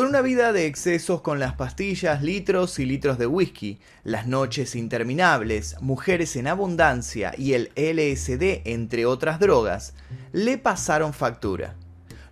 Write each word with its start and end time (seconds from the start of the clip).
Con 0.00 0.08
una 0.08 0.22
vida 0.22 0.54
de 0.54 0.64
excesos 0.64 1.20
con 1.20 1.38
las 1.38 1.52
pastillas, 1.56 2.22
litros 2.22 2.78
y 2.78 2.86
litros 2.86 3.18
de 3.18 3.26
whisky, 3.26 3.80
las 4.02 4.26
noches 4.26 4.74
interminables, 4.74 5.76
mujeres 5.82 6.36
en 6.36 6.46
abundancia 6.46 7.34
y 7.36 7.52
el 7.52 7.70
LSD, 7.76 8.62
entre 8.64 9.04
otras 9.04 9.40
drogas, 9.40 9.92
le 10.32 10.56
pasaron 10.56 11.12
factura. 11.12 11.74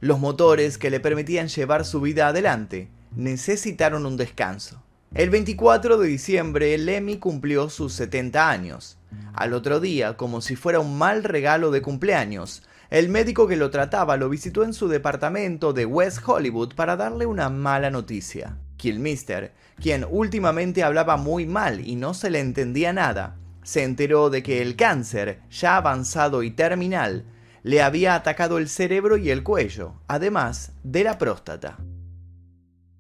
Los 0.01 0.19
motores 0.19 0.79
que 0.79 0.89
le 0.89 0.99
permitían 0.99 1.49
llevar 1.49 1.85
su 1.85 2.01
vida 2.01 2.29
adelante 2.29 2.89
necesitaron 3.15 4.07
un 4.07 4.17
descanso. 4.17 4.83
El 5.13 5.29
24 5.29 5.99
de 5.99 6.09
diciembre, 6.09 6.79
Lemmy 6.79 7.19
cumplió 7.19 7.69
sus 7.69 7.93
70 7.93 8.49
años. 8.49 8.97
Al 9.35 9.53
otro 9.53 9.79
día, 9.79 10.17
como 10.17 10.41
si 10.41 10.57
fuera 10.57 10.81
un 10.81 10.97
mal 10.97 11.23
regalo 11.23 11.71
de 11.71 11.83
cumpleaños, 11.83 12.63
el 12.91 13.11
médico 13.11 13.47
que 13.47 13.57
lo 13.57 13.71
trataba 13.71 14.17
lo 14.17 14.31
visitó 14.31 14.65
en 14.65 14.73
su 14.73 14.89
departamento 14.89 15.75
de 15.75 15.85
West 15.85 16.21
Hollywood 16.27 16.75
para 16.75 16.97
darle 16.97 17.27
una 17.27 17.51
mala 17.51 17.91
noticia. 17.91 18.57
Killmister, 18.79 19.53
quien 19.79 20.07
últimamente 20.09 20.83
hablaba 20.83 21.19
muy 21.19 21.45
mal 21.45 21.87
y 21.87 21.97
no 21.97 22.15
se 22.15 22.31
le 22.31 22.41
entendía 22.41 22.95
nada, 22.95 23.37
se 23.63 23.83
enteró 23.83 24.31
de 24.31 24.43
que 24.43 24.63
el 24.63 24.77
cáncer, 24.77 25.41
ya 25.51 25.77
avanzado 25.77 26.43
y 26.43 26.51
terminal, 26.51 27.27
le 27.63 27.83
había 27.83 28.15
atacado 28.15 28.57
el 28.57 28.71
cerebro 28.71 29.19
y 29.19 29.31
el 29.31 29.43
cuello, 29.43 30.01
además 30.07 30.73
de 30.83 31.05
la 31.05 31.19
próstata. 31.19 31.77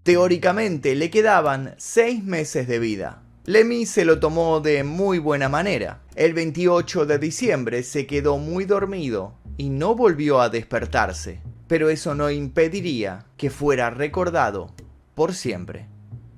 Teóricamente 0.02 0.94
le 0.94 1.08
quedaban 1.08 1.74
seis 1.78 2.22
meses 2.22 2.68
de 2.68 2.78
vida. 2.78 3.22
Lemmy 3.46 3.86
se 3.86 4.04
lo 4.04 4.20
tomó 4.20 4.60
de 4.60 4.84
muy 4.84 5.18
buena 5.18 5.48
manera. 5.48 6.02
El 6.16 6.34
28 6.34 7.06
de 7.06 7.18
diciembre 7.18 7.82
se 7.82 8.06
quedó 8.06 8.36
muy 8.36 8.66
dormido 8.66 9.37
y 9.58 9.68
no 9.68 9.94
volvió 9.94 10.40
a 10.40 10.48
despertarse, 10.48 11.42
pero 11.66 11.90
eso 11.90 12.14
no 12.14 12.30
impediría 12.30 13.26
que 13.36 13.50
fuera 13.50 13.90
recordado 13.90 14.72
por 15.14 15.34
siempre. 15.34 15.88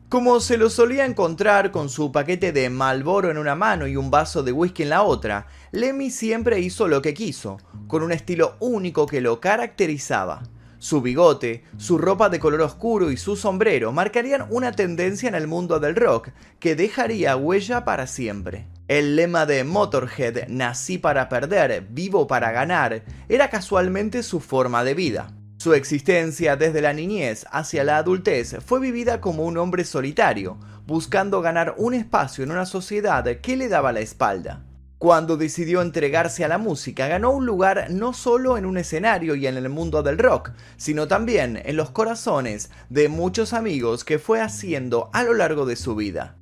Como 0.08 0.40
se 0.40 0.56
lo 0.56 0.70
solía 0.70 1.04
encontrar 1.04 1.70
con 1.70 1.88
su 1.88 2.10
paquete 2.10 2.50
de 2.50 2.68
Malboro 2.68 3.30
en 3.30 3.38
una 3.38 3.54
mano 3.54 3.86
y 3.86 3.94
un 3.94 4.10
vaso 4.10 4.42
de 4.42 4.50
whisky 4.50 4.82
en 4.82 4.88
la 4.88 5.02
otra, 5.02 5.46
Lemmy 5.70 6.10
siempre 6.10 6.58
hizo 6.58 6.88
lo 6.88 7.00
que 7.00 7.14
quiso, 7.14 7.58
con 7.86 8.02
un 8.02 8.10
estilo 8.10 8.56
único 8.58 9.06
que 9.06 9.20
lo 9.20 9.38
caracterizaba. 9.38 10.42
Su 10.80 11.02
bigote, 11.02 11.62
su 11.76 11.98
ropa 11.98 12.30
de 12.30 12.40
color 12.40 12.62
oscuro 12.62 13.10
y 13.10 13.18
su 13.18 13.36
sombrero 13.36 13.92
marcarían 13.92 14.46
una 14.48 14.72
tendencia 14.72 15.28
en 15.28 15.34
el 15.34 15.46
mundo 15.46 15.78
del 15.78 15.94
rock 15.94 16.30
que 16.58 16.74
dejaría 16.74 17.36
huella 17.36 17.84
para 17.84 18.06
siempre. 18.06 18.66
El 18.88 19.14
lema 19.14 19.44
de 19.44 19.62
Motorhead, 19.62 20.48
nací 20.48 20.96
para 20.96 21.28
perder, 21.28 21.86
vivo 21.90 22.26
para 22.26 22.50
ganar, 22.50 23.04
era 23.28 23.50
casualmente 23.50 24.22
su 24.22 24.40
forma 24.40 24.82
de 24.82 24.94
vida. 24.94 25.34
Su 25.58 25.74
existencia 25.74 26.56
desde 26.56 26.80
la 26.80 26.94
niñez 26.94 27.44
hacia 27.50 27.84
la 27.84 27.98
adultez 27.98 28.56
fue 28.64 28.80
vivida 28.80 29.20
como 29.20 29.44
un 29.44 29.58
hombre 29.58 29.84
solitario, 29.84 30.58
buscando 30.86 31.42
ganar 31.42 31.74
un 31.76 31.92
espacio 31.92 32.42
en 32.42 32.52
una 32.52 32.64
sociedad 32.64 33.26
que 33.42 33.58
le 33.58 33.68
daba 33.68 33.92
la 33.92 34.00
espalda. 34.00 34.64
Cuando 35.00 35.38
decidió 35.38 35.80
entregarse 35.80 36.44
a 36.44 36.48
la 36.48 36.58
música, 36.58 37.08
ganó 37.08 37.30
un 37.30 37.46
lugar 37.46 37.86
no 37.88 38.12
solo 38.12 38.58
en 38.58 38.66
un 38.66 38.76
escenario 38.76 39.34
y 39.34 39.46
en 39.46 39.56
el 39.56 39.70
mundo 39.70 40.02
del 40.02 40.18
rock, 40.18 40.50
sino 40.76 41.08
también 41.08 41.58
en 41.64 41.76
los 41.76 41.88
corazones 41.88 42.68
de 42.90 43.08
muchos 43.08 43.54
amigos 43.54 44.04
que 44.04 44.18
fue 44.18 44.42
haciendo 44.42 45.08
a 45.14 45.22
lo 45.22 45.32
largo 45.32 45.64
de 45.64 45.76
su 45.76 45.94
vida. 45.94 46.36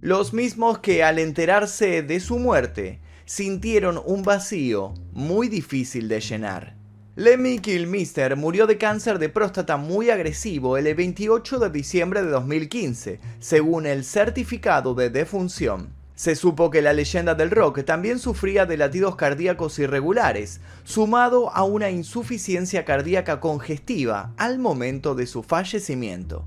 Los 0.00 0.32
mismos 0.32 0.80
que 0.80 1.04
al 1.04 1.20
enterarse 1.20 2.02
de 2.02 2.18
su 2.18 2.40
muerte 2.40 2.98
sintieron 3.26 4.02
un 4.04 4.24
vacío 4.24 4.92
muy 5.12 5.46
difícil 5.46 6.08
de 6.08 6.18
llenar. 6.18 6.74
Lemmy 7.14 7.60
Kilmister 7.60 8.34
murió 8.34 8.66
de 8.66 8.76
cáncer 8.76 9.20
de 9.20 9.28
próstata 9.28 9.76
muy 9.76 10.10
agresivo 10.10 10.76
el 10.76 10.92
28 10.92 11.60
de 11.60 11.70
diciembre 11.70 12.24
de 12.24 12.30
2015, 12.30 13.20
según 13.38 13.86
el 13.86 14.02
certificado 14.02 14.96
de 14.96 15.10
defunción. 15.10 15.99
Se 16.20 16.36
supo 16.36 16.68
que 16.68 16.82
la 16.82 16.92
leyenda 16.92 17.34
del 17.34 17.50
rock 17.50 17.82
también 17.86 18.18
sufría 18.18 18.66
de 18.66 18.76
latidos 18.76 19.16
cardíacos 19.16 19.78
irregulares, 19.78 20.60
sumado 20.84 21.48
a 21.48 21.62
una 21.62 21.88
insuficiencia 21.88 22.84
cardíaca 22.84 23.40
congestiva 23.40 24.34
al 24.36 24.58
momento 24.58 25.14
de 25.14 25.26
su 25.26 25.42
fallecimiento. 25.42 26.46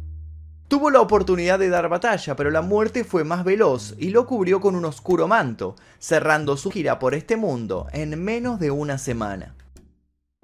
Tuvo 0.67 0.91
la 0.91 1.01
oportunidad 1.01 1.57
de 1.57 1.69
dar 1.69 1.89
batalla, 1.89 2.35
pero 2.35 2.51
la 2.51 2.61
muerte 2.61 3.03
fue 3.03 3.23
más 3.23 3.43
veloz 3.43 3.95
y 3.97 4.11
lo 4.11 4.27
cubrió 4.27 4.61
con 4.61 4.75
un 4.75 4.85
oscuro 4.85 5.27
manto, 5.27 5.75
cerrando 5.97 6.55
su 6.55 6.69
gira 6.69 6.99
por 6.99 7.15
este 7.15 7.35
mundo 7.35 7.87
en 7.93 8.23
menos 8.23 8.59
de 8.59 8.69
una 8.69 8.99
semana. 8.99 9.55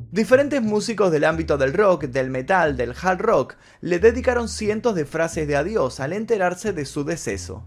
Diferentes 0.10 0.64
músicos 0.64 1.12
del 1.12 1.26
ámbito 1.26 1.60
del 1.60 1.74
rock, 1.74 2.06
del 2.06 2.32
metal, 2.32 2.76
del 2.76 2.96
hard 3.00 3.22
rock, 3.22 3.58
le 3.82 4.00
dedicaron 4.00 4.50
cientos 4.50 4.96
de 4.96 5.06
frases 5.06 5.48
de 5.48 5.56
adiós 5.56 6.00
al 6.00 6.14
enterarse 6.14 6.74
de 6.74 6.86
su 6.86 7.04
deceso. 7.04 7.64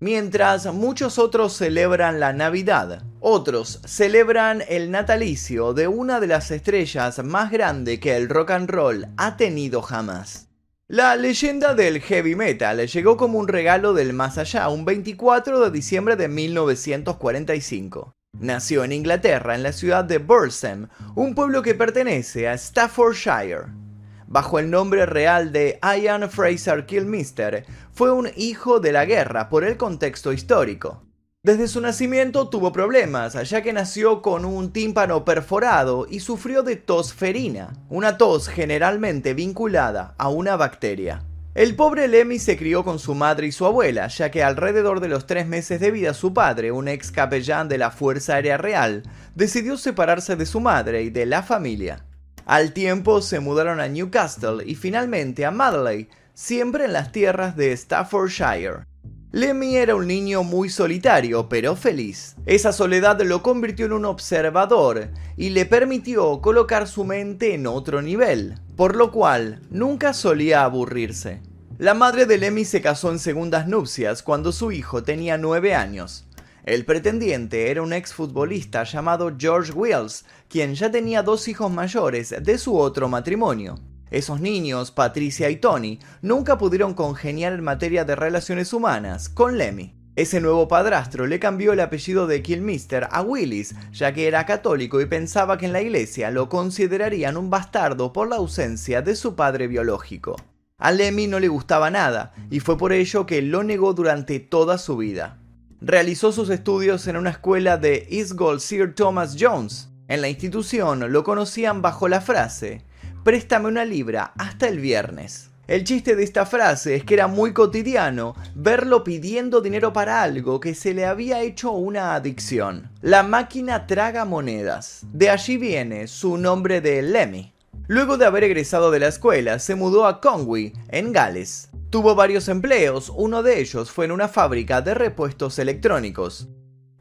Mientras 0.00 0.72
muchos 0.72 1.18
otros 1.18 1.56
celebran 1.56 2.20
la 2.20 2.32
Navidad, 2.32 3.02
otros 3.18 3.80
celebran 3.84 4.62
el 4.68 4.92
natalicio 4.92 5.74
de 5.74 5.88
una 5.88 6.20
de 6.20 6.28
las 6.28 6.52
estrellas 6.52 7.24
más 7.24 7.50
grandes 7.50 7.98
que 7.98 8.14
el 8.14 8.28
rock 8.28 8.52
and 8.52 8.70
roll 8.70 9.08
ha 9.16 9.36
tenido 9.36 9.82
jamás. 9.82 10.46
La 10.86 11.16
leyenda 11.16 11.74
del 11.74 12.00
heavy 12.00 12.36
metal 12.36 12.86
llegó 12.86 13.16
como 13.16 13.40
un 13.40 13.48
regalo 13.48 13.92
del 13.92 14.12
más 14.12 14.38
allá 14.38 14.68
un 14.68 14.84
24 14.84 15.58
de 15.58 15.70
diciembre 15.72 16.14
de 16.14 16.28
1945. 16.28 18.14
Nació 18.38 18.84
en 18.84 18.92
Inglaterra, 18.92 19.56
en 19.56 19.64
la 19.64 19.72
ciudad 19.72 20.04
de 20.04 20.18
Bursam, 20.18 20.88
un 21.16 21.34
pueblo 21.34 21.60
que 21.60 21.74
pertenece 21.74 22.48
a 22.48 22.56
Staffordshire. 22.56 23.87
Bajo 24.30 24.58
el 24.58 24.70
nombre 24.70 25.06
real 25.06 25.52
de 25.52 25.80
Ian 25.82 26.28
Fraser 26.28 26.84
Kilmister, 26.84 27.64
fue 27.94 28.12
un 28.12 28.28
hijo 28.36 28.78
de 28.78 28.92
la 28.92 29.06
guerra 29.06 29.48
por 29.48 29.64
el 29.64 29.78
contexto 29.78 30.34
histórico. 30.34 31.02
Desde 31.42 31.66
su 31.66 31.80
nacimiento 31.80 32.50
tuvo 32.50 32.70
problemas, 32.70 33.32
ya 33.48 33.62
que 33.62 33.72
nació 33.72 34.20
con 34.20 34.44
un 34.44 34.70
tímpano 34.70 35.24
perforado 35.24 36.06
y 36.10 36.20
sufrió 36.20 36.62
de 36.62 36.76
tosferina, 36.76 37.72
una 37.88 38.18
tos 38.18 38.48
generalmente 38.48 39.32
vinculada 39.32 40.14
a 40.18 40.28
una 40.28 40.56
bacteria. 40.56 41.24
El 41.54 41.74
pobre 41.74 42.06
Lemmy 42.06 42.38
se 42.38 42.58
crió 42.58 42.84
con 42.84 42.98
su 42.98 43.14
madre 43.14 43.46
y 43.46 43.52
su 43.52 43.64
abuela, 43.64 44.08
ya 44.08 44.30
que 44.30 44.42
alrededor 44.42 45.00
de 45.00 45.08
los 45.08 45.26
tres 45.26 45.46
meses 45.46 45.80
de 45.80 45.90
vida 45.90 46.12
su 46.12 46.34
padre, 46.34 46.70
un 46.70 46.86
ex 46.86 47.10
capellán 47.10 47.70
de 47.70 47.78
la 47.78 47.90
Fuerza 47.90 48.34
Aérea 48.34 48.58
Real, 48.58 49.04
decidió 49.34 49.78
separarse 49.78 50.36
de 50.36 50.44
su 50.44 50.60
madre 50.60 51.02
y 51.02 51.08
de 51.08 51.24
la 51.24 51.42
familia. 51.42 52.04
Al 52.48 52.72
tiempo 52.72 53.20
se 53.20 53.40
mudaron 53.40 53.78
a 53.78 53.88
Newcastle 53.88 54.64
y 54.64 54.74
finalmente 54.74 55.44
a 55.44 55.50
Madley, 55.50 56.08
siempre 56.32 56.86
en 56.86 56.94
las 56.94 57.12
tierras 57.12 57.56
de 57.56 57.76
Staffordshire. 57.76 58.86
Lemmy 59.32 59.76
era 59.76 59.94
un 59.94 60.06
niño 60.06 60.42
muy 60.44 60.70
solitario, 60.70 61.50
pero 61.50 61.76
feliz. 61.76 62.36
Esa 62.46 62.72
soledad 62.72 63.20
lo 63.20 63.42
convirtió 63.42 63.84
en 63.84 63.92
un 63.92 64.06
observador 64.06 65.10
y 65.36 65.50
le 65.50 65.66
permitió 65.66 66.40
colocar 66.40 66.88
su 66.88 67.04
mente 67.04 67.52
en 67.52 67.66
otro 67.66 68.00
nivel, 68.00 68.58
por 68.76 68.96
lo 68.96 69.12
cual 69.12 69.60
nunca 69.68 70.14
solía 70.14 70.64
aburrirse. 70.64 71.42
La 71.76 71.92
madre 71.92 72.24
de 72.24 72.38
Lemmy 72.38 72.64
se 72.64 72.80
casó 72.80 73.12
en 73.12 73.18
segundas 73.18 73.68
nupcias 73.68 74.22
cuando 74.22 74.52
su 74.52 74.72
hijo 74.72 75.02
tenía 75.02 75.36
nueve 75.36 75.74
años. 75.74 76.27
El 76.68 76.84
pretendiente 76.84 77.70
era 77.70 77.80
un 77.80 77.94
exfutbolista 77.94 78.84
llamado 78.84 79.34
George 79.38 79.72
Wills, 79.72 80.26
quien 80.50 80.74
ya 80.74 80.90
tenía 80.90 81.22
dos 81.22 81.48
hijos 81.48 81.72
mayores 81.72 82.34
de 82.42 82.58
su 82.58 82.76
otro 82.76 83.08
matrimonio. 83.08 83.78
Esos 84.10 84.42
niños, 84.42 84.90
Patricia 84.90 85.48
y 85.48 85.56
Tony, 85.56 85.98
nunca 86.20 86.58
pudieron 86.58 86.92
congeniar 86.92 87.54
en 87.54 87.64
materia 87.64 88.04
de 88.04 88.14
relaciones 88.16 88.74
humanas 88.74 89.30
con 89.30 89.56
Lemmy. 89.56 89.94
Ese 90.14 90.42
nuevo 90.42 90.68
padrastro 90.68 91.26
le 91.26 91.40
cambió 91.40 91.72
el 91.72 91.80
apellido 91.80 92.26
de 92.26 92.42
Kilmister 92.42 93.08
a 93.10 93.22
Willis, 93.22 93.74
ya 93.90 94.12
que 94.12 94.28
era 94.28 94.44
católico 94.44 95.00
y 95.00 95.06
pensaba 95.06 95.56
que 95.56 95.64
en 95.64 95.72
la 95.72 95.80
iglesia 95.80 96.30
lo 96.30 96.50
considerarían 96.50 97.38
un 97.38 97.48
bastardo 97.48 98.12
por 98.12 98.28
la 98.28 98.36
ausencia 98.36 99.00
de 99.00 99.16
su 99.16 99.34
padre 99.34 99.68
biológico. 99.68 100.36
A 100.76 100.92
Lemmy 100.92 101.28
no 101.28 101.40
le 101.40 101.48
gustaba 101.48 101.90
nada, 101.90 102.34
y 102.50 102.60
fue 102.60 102.76
por 102.76 102.92
ello 102.92 103.24
que 103.24 103.40
lo 103.40 103.64
negó 103.64 103.94
durante 103.94 104.38
toda 104.38 104.76
su 104.76 104.98
vida. 104.98 105.38
Realizó 105.80 106.32
sus 106.32 106.50
estudios 106.50 107.06
en 107.06 107.16
una 107.16 107.30
escuela 107.30 107.76
de 107.76 108.06
East 108.10 108.32
Gold 108.32 108.60
Sir 108.60 108.94
Thomas 108.94 109.36
Jones. 109.38 109.88
En 110.08 110.20
la 110.20 110.28
institución 110.28 111.12
lo 111.12 111.24
conocían 111.24 111.82
bajo 111.82 112.08
la 112.08 112.20
frase 112.20 112.88
préstame 113.28 113.68
una 113.68 113.84
libra 113.84 114.32
hasta 114.38 114.68
el 114.68 114.80
viernes. 114.80 115.50
El 115.66 115.84
chiste 115.84 116.16
de 116.16 116.24
esta 116.24 116.46
frase 116.46 116.94
es 116.94 117.04
que 117.04 117.12
era 117.12 117.26
muy 117.26 117.52
cotidiano 117.52 118.34
verlo 118.54 119.04
pidiendo 119.04 119.60
dinero 119.60 119.92
para 119.92 120.22
algo 120.22 120.60
que 120.60 120.74
se 120.74 120.94
le 120.94 121.04
había 121.04 121.42
hecho 121.42 121.72
una 121.72 122.14
adicción. 122.14 122.90
La 123.02 123.22
máquina 123.22 123.86
traga 123.86 124.24
monedas. 124.24 125.02
De 125.12 125.28
allí 125.28 125.58
viene 125.58 126.06
su 126.06 126.38
nombre 126.38 126.80
de 126.80 127.02
Lemmy. 127.02 127.52
Luego 127.90 128.18
de 128.18 128.26
haber 128.26 128.44
egresado 128.44 128.90
de 128.90 128.98
la 128.98 129.08
escuela, 129.08 129.58
se 129.58 129.74
mudó 129.74 130.06
a 130.06 130.20
Conwy, 130.20 130.74
en 130.90 131.10
Gales. 131.10 131.70
Tuvo 131.88 132.14
varios 132.14 132.48
empleos, 132.48 133.10
uno 133.16 133.42
de 133.42 133.60
ellos 133.60 133.90
fue 133.90 134.04
en 134.04 134.12
una 134.12 134.28
fábrica 134.28 134.82
de 134.82 134.92
repuestos 134.92 135.58
electrónicos. 135.58 136.48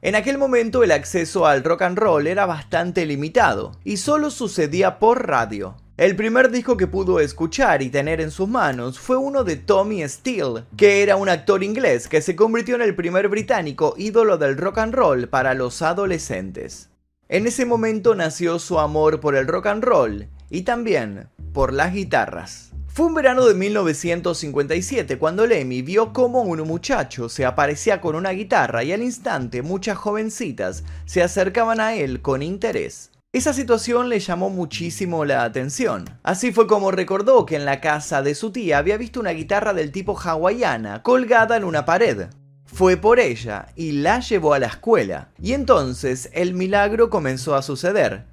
En 0.01 0.15
aquel 0.15 0.37
momento 0.37 0.85
el 0.85 0.93
acceso 0.93 1.45
al 1.45 1.65
rock 1.65 1.81
and 1.81 1.97
roll 1.97 2.25
era 2.25 2.45
bastante 2.45 3.05
limitado 3.05 3.73
y 3.83 3.97
solo 3.97 4.29
sucedía 4.29 4.97
por 4.97 5.27
radio. 5.27 5.75
El 5.97 6.15
primer 6.15 6.51
disco 6.51 6.77
que 6.77 6.87
pudo 6.87 7.19
escuchar 7.19 7.81
y 7.81 7.89
tener 7.89 8.21
en 8.21 8.31
sus 8.31 8.47
manos 8.47 8.97
fue 8.97 9.17
uno 9.17 9.43
de 9.43 9.57
Tommy 9.57 10.07
Steele, 10.07 10.63
que 10.77 11.03
era 11.03 11.17
un 11.17 11.27
actor 11.27 11.65
inglés 11.65 12.07
que 12.07 12.21
se 12.21 12.37
convirtió 12.37 12.75
en 12.75 12.81
el 12.83 12.95
primer 12.95 13.27
británico 13.27 13.93
ídolo 13.97 14.37
del 14.37 14.55
rock 14.55 14.77
and 14.77 14.93
roll 14.93 15.27
para 15.27 15.53
los 15.53 15.81
adolescentes. 15.81 16.91
En 17.27 17.45
ese 17.45 17.65
momento 17.65 18.15
nació 18.15 18.57
su 18.57 18.79
amor 18.79 19.19
por 19.19 19.35
el 19.35 19.47
rock 19.47 19.65
and 19.65 19.83
roll 19.83 20.29
y 20.49 20.61
también 20.61 21.29
por 21.53 21.73
las 21.73 21.93
guitarras. 21.93 22.71
Fue 22.97 23.05
un 23.05 23.13
verano 23.13 23.45
de 23.45 23.53
1957 23.53 25.19
cuando 25.19 25.45
Lemmy 25.45 25.83
vio 25.83 26.13
cómo 26.13 26.41
un 26.41 26.61
muchacho 26.61 27.29
se 27.29 27.45
aparecía 27.45 28.01
con 28.01 28.15
una 28.15 28.31
guitarra 28.31 28.83
y 28.83 28.91
al 28.91 29.03
instante 29.03 29.61
muchas 29.61 29.99
jovencitas 29.99 30.83
se 31.05 31.21
acercaban 31.21 31.79
a 31.79 31.93
él 31.93 32.23
con 32.23 32.41
interés. 32.41 33.11
Esa 33.33 33.53
situación 33.53 34.09
le 34.09 34.19
llamó 34.19 34.49
muchísimo 34.49 35.25
la 35.25 35.43
atención. 35.43 36.05
Así 36.23 36.51
fue 36.51 36.65
como 36.65 36.89
recordó 36.89 37.45
que 37.45 37.55
en 37.55 37.65
la 37.65 37.81
casa 37.81 38.23
de 38.23 38.33
su 38.33 38.51
tía 38.51 38.79
había 38.79 38.97
visto 38.97 39.19
una 39.19 39.29
guitarra 39.29 39.75
del 39.75 39.91
tipo 39.91 40.17
hawaiana 40.17 41.03
colgada 41.03 41.55
en 41.55 41.65
una 41.65 41.85
pared. 41.85 42.29
Fue 42.65 42.97
por 42.97 43.19
ella 43.19 43.67
y 43.75 43.91
la 43.91 44.21
llevó 44.21 44.55
a 44.55 44.59
la 44.59 44.67
escuela. 44.67 45.29
Y 45.39 45.53
entonces 45.53 46.31
el 46.33 46.55
milagro 46.55 47.11
comenzó 47.11 47.53
a 47.53 47.61
suceder 47.61 48.25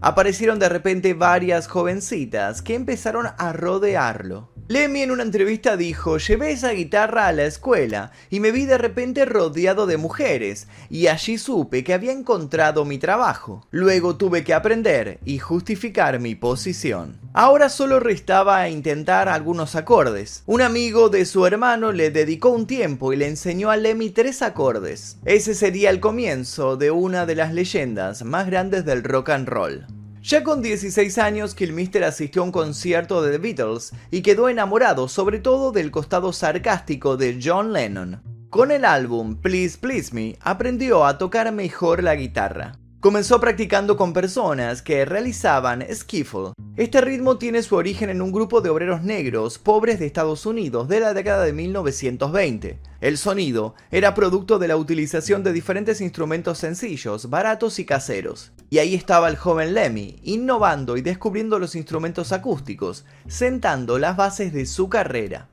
aparecieron 0.00 0.58
de 0.58 0.68
repente 0.68 1.14
varias 1.14 1.66
jovencitas 1.66 2.62
que 2.62 2.74
empezaron 2.74 3.26
a 3.36 3.52
rodearlo. 3.52 4.53
Lemmy 4.66 5.02
en 5.02 5.10
una 5.10 5.22
entrevista 5.22 5.76
dijo, 5.76 6.16
llevé 6.16 6.52
esa 6.52 6.70
guitarra 6.70 7.26
a 7.26 7.32
la 7.32 7.44
escuela 7.44 8.12
y 8.30 8.40
me 8.40 8.50
vi 8.50 8.64
de 8.64 8.78
repente 8.78 9.26
rodeado 9.26 9.86
de 9.86 9.98
mujeres 9.98 10.68
y 10.88 11.08
allí 11.08 11.36
supe 11.36 11.84
que 11.84 11.92
había 11.92 12.12
encontrado 12.12 12.86
mi 12.86 12.96
trabajo. 12.96 13.66
Luego 13.70 14.16
tuve 14.16 14.42
que 14.42 14.54
aprender 14.54 15.18
y 15.26 15.38
justificar 15.38 16.18
mi 16.18 16.34
posición. 16.34 17.20
Ahora 17.34 17.68
solo 17.68 18.00
restaba 18.00 18.66
intentar 18.70 19.28
algunos 19.28 19.76
acordes. 19.76 20.42
Un 20.46 20.62
amigo 20.62 21.10
de 21.10 21.26
su 21.26 21.44
hermano 21.44 21.92
le 21.92 22.10
dedicó 22.10 22.48
un 22.48 22.66
tiempo 22.66 23.12
y 23.12 23.16
le 23.16 23.28
enseñó 23.28 23.70
a 23.70 23.76
Lemmy 23.76 24.08
tres 24.08 24.40
acordes. 24.40 25.18
Ese 25.26 25.54
sería 25.54 25.90
el 25.90 26.00
comienzo 26.00 26.78
de 26.78 26.90
una 26.90 27.26
de 27.26 27.34
las 27.34 27.52
leyendas 27.52 28.24
más 28.24 28.46
grandes 28.46 28.86
del 28.86 29.04
rock 29.04 29.28
and 29.28 29.46
roll. 29.46 29.86
Ya 30.26 30.42
con 30.42 30.62
16 30.62 31.18
años, 31.18 31.54
Kilmister 31.54 32.02
asistió 32.02 32.40
a 32.40 32.46
un 32.46 32.50
concierto 32.50 33.20
de 33.20 33.32
The 33.32 33.36
Beatles 33.36 33.92
y 34.10 34.22
quedó 34.22 34.48
enamorado 34.48 35.06
sobre 35.06 35.38
todo 35.38 35.70
del 35.70 35.90
costado 35.90 36.32
sarcástico 36.32 37.18
de 37.18 37.38
John 37.44 37.74
Lennon. 37.74 38.22
Con 38.48 38.70
el 38.70 38.86
álbum 38.86 39.36
Please 39.42 39.76
Please 39.76 40.14
Me, 40.14 40.38
aprendió 40.40 41.04
a 41.04 41.18
tocar 41.18 41.52
mejor 41.52 42.02
la 42.02 42.14
guitarra. 42.14 42.78
Comenzó 43.04 43.38
practicando 43.38 43.98
con 43.98 44.14
personas 44.14 44.80
que 44.80 45.04
realizaban 45.04 45.84
skiffle. 45.92 46.54
Este 46.74 47.02
ritmo 47.02 47.36
tiene 47.36 47.62
su 47.62 47.76
origen 47.76 48.08
en 48.08 48.22
un 48.22 48.32
grupo 48.32 48.62
de 48.62 48.70
obreros 48.70 49.02
negros 49.02 49.58
pobres 49.58 49.98
de 49.98 50.06
Estados 50.06 50.46
Unidos 50.46 50.88
de 50.88 51.00
la 51.00 51.12
década 51.12 51.44
de 51.44 51.52
1920. 51.52 52.78
El 53.02 53.18
sonido 53.18 53.74
era 53.90 54.14
producto 54.14 54.58
de 54.58 54.68
la 54.68 54.78
utilización 54.78 55.44
de 55.44 55.52
diferentes 55.52 56.00
instrumentos 56.00 56.56
sencillos, 56.56 57.28
baratos 57.28 57.78
y 57.78 57.84
caseros. 57.84 58.52
Y 58.70 58.78
ahí 58.78 58.94
estaba 58.94 59.28
el 59.28 59.36
joven 59.36 59.74
Lemmy, 59.74 60.18
innovando 60.22 60.96
y 60.96 61.02
descubriendo 61.02 61.58
los 61.58 61.76
instrumentos 61.76 62.32
acústicos, 62.32 63.04
sentando 63.28 63.98
las 63.98 64.16
bases 64.16 64.54
de 64.54 64.64
su 64.64 64.88
carrera. 64.88 65.50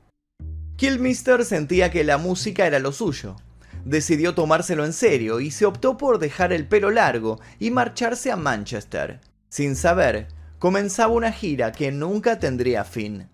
Kilmister 0.76 1.44
sentía 1.44 1.90
que 1.90 2.02
la 2.02 2.16
música 2.16 2.66
era 2.66 2.78
lo 2.78 2.92
suyo, 2.92 3.36
decidió 3.84 4.34
tomárselo 4.34 4.84
en 4.84 4.92
serio 4.92 5.40
y 5.40 5.50
se 5.50 5.66
optó 5.66 5.96
por 5.96 6.18
dejar 6.18 6.52
el 6.52 6.66
pelo 6.66 6.90
largo 6.90 7.40
y 7.58 7.70
marcharse 7.70 8.30
a 8.30 8.36
Manchester. 8.36 9.20
Sin 9.48 9.76
saber, 9.76 10.28
comenzaba 10.58 11.12
una 11.12 11.32
gira 11.32 11.72
que 11.72 11.92
nunca 11.92 12.38
tendría 12.38 12.84
fin. 12.84 13.28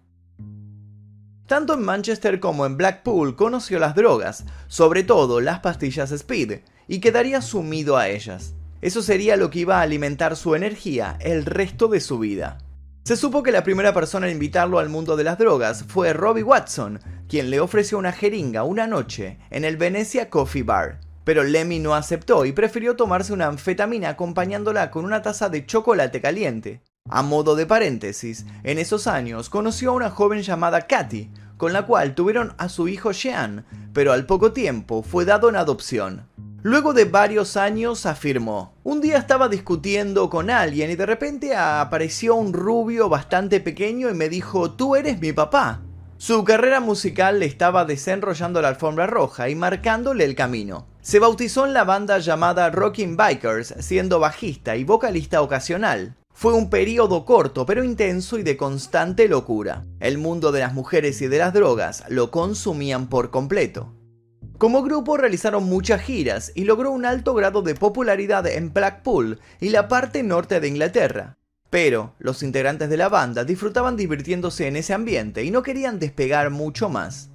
Tanto 1.46 1.74
en 1.74 1.82
Manchester 1.82 2.40
como 2.40 2.66
en 2.66 2.76
Blackpool 2.76 3.34
conoció 3.34 3.78
las 3.78 3.94
drogas, 3.94 4.44
sobre 4.66 5.02
todo 5.02 5.40
las 5.40 5.60
pastillas 5.60 6.12
Speed, 6.12 6.60
y 6.86 7.00
quedaría 7.00 7.40
sumido 7.40 7.96
a 7.96 8.08
ellas. 8.08 8.54
Eso 8.80 9.02
sería 9.02 9.36
lo 9.36 9.50
que 9.50 9.60
iba 9.60 9.78
a 9.78 9.82
alimentar 9.82 10.36
su 10.36 10.54
energía 10.54 11.16
el 11.20 11.44
resto 11.44 11.88
de 11.88 12.00
su 12.00 12.18
vida. 12.18 12.58
Se 13.04 13.16
supo 13.16 13.42
que 13.42 13.52
la 13.52 13.64
primera 13.64 13.94
persona 13.94 14.26
en 14.26 14.34
invitarlo 14.34 14.78
al 14.78 14.88
mundo 14.88 15.16
de 15.16 15.24
las 15.24 15.38
drogas 15.38 15.84
fue 15.88 16.12
Robbie 16.12 16.42
Watson, 16.42 17.00
quien 17.28 17.50
le 17.50 17.60
ofreció 17.60 17.98
una 17.98 18.12
jeringa 18.12 18.64
una 18.64 18.86
noche 18.86 19.38
en 19.50 19.64
el 19.64 19.76
Venecia 19.76 20.28
Coffee 20.28 20.62
Bar. 20.62 21.00
Pero 21.24 21.42
Lemmy 21.42 21.78
no 21.78 21.94
aceptó 21.94 22.44
y 22.44 22.52
prefirió 22.52 22.96
tomarse 22.96 23.32
una 23.32 23.46
anfetamina 23.46 24.10
acompañándola 24.10 24.90
con 24.90 25.04
una 25.04 25.22
taza 25.22 25.48
de 25.48 25.66
chocolate 25.66 26.20
caliente. 26.20 26.82
A 27.10 27.22
modo 27.22 27.56
de 27.56 27.64
paréntesis, 27.64 28.44
en 28.62 28.78
esos 28.78 29.06
años 29.06 29.48
conoció 29.48 29.90
a 29.90 29.94
una 29.94 30.10
joven 30.10 30.42
llamada 30.42 30.86
Katy, 30.86 31.30
con 31.56 31.72
la 31.72 31.86
cual 31.86 32.14
tuvieron 32.14 32.54
a 32.58 32.68
su 32.68 32.88
hijo 32.88 33.12
Jean, 33.12 33.64
pero 33.94 34.12
al 34.12 34.26
poco 34.26 34.52
tiempo 34.52 35.02
fue 35.02 35.24
dado 35.24 35.48
en 35.48 35.56
adopción. 35.56 36.27
Luego 36.62 36.92
de 36.92 37.04
varios 37.04 37.56
años 37.56 38.04
afirmó, 38.04 38.74
un 38.82 39.00
día 39.00 39.16
estaba 39.16 39.48
discutiendo 39.48 40.28
con 40.28 40.50
alguien 40.50 40.90
y 40.90 40.96
de 40.96 41.06
repente 41.06 41.54
apareció 41.54 42.34
un 42.34 42.52
rubio 42.52 43.08
bastante 43.08 43.60
pequeño 43.60 44.10
y 44.10 44.14
me 44.14 44.28
dijo, 44.28 44.72
tú 44.72 44.96
eres 44.96 45.20
mi 45.20 45.32
papá. 45.32 45.82
Su 46.16 46.42
carrera 46.42 46.80
musical 46.80 47.38
le 47.38 47.46
estaba 47.46 47.84
desenrollando 47.84 48.60
la 48.60 48.68
alfombra 48.68 49.06
roja 49.06 49.48
y 49.48 49.54
marcándole 49.54 50.24
el 50.24 50.34
camino. 50.34 50.88
Se 51.00 51.20
bautizó 51.20 51.64
en 51.64 51.74
la 51.74 51.84
banda 51.84 52.18
llamada 52.18 52.70
Rocking 52.70 53.16
Bikers, 53.16 53.76
siendo 53.78 54.18
bajista 54.18 54.74
y 54.74 54.82
vocalista 54.82 55.42
ocasional. 55.42 56.16
Fue 56.34 56.54
un 56.54 56.70
periodo 56.70 57.24
corto 57.24 57.66
pero 57.66 57.84
intenso 57.84 58.36
y 58.36 58.42
de 58.42 58.56
constante 58.56 59.28
locura. 59.28 59.84
El 60.00 60.18
mundo 60.18 60.50
de 60.50 60.60
las 60.60 60.74
mujeres 60.74 61.22
y 61.22 61.28
de 61.28 61.38
las 61.38 61.54
drogas 61.54 62.02
lo 62.08 62.32
consumían 62.32 63.08
por 63.08 63.30
completo. 63.30 63.94
Como 64.58 64.82
grupo 64.82 65.16
realizaron 65.16 65.64
muchas 65.64 66.02
giras 66.02 66.50
y 66.52 66.64
logró 66.64 66.90
un 66.90 67.06
alto 67.06 67.32
grado 67.32 67.62
de 67.62 67.76
popularidad 67.76 68.44
en 68.48 68.72
Blackpool 68.72 69.38
y 69.60 69.68
la 69.68 69.86
parte 69.86 70.24
norte 70.24 70.58
de 70.58 70.66
Inglaterra. 70.66 71.38
Pero 71.70 72.14
los 72.18 72.42
integrantes 72.42 72.90
de 72.90 72.96
la 72.96 73.08
banda 73.08 73.44
disfrutaban 73.44 73.96
divirtiéndose 73.96 74.66
en 74.66 74.74
ese 74.74 74.94
ambiente 74.94 75.44
y 75.44 75.52
no 75.52 75.62
querían 75.62 76.00
despegar 76.00 76.50
mucho 76.50 76.88
más. 76.88 77.30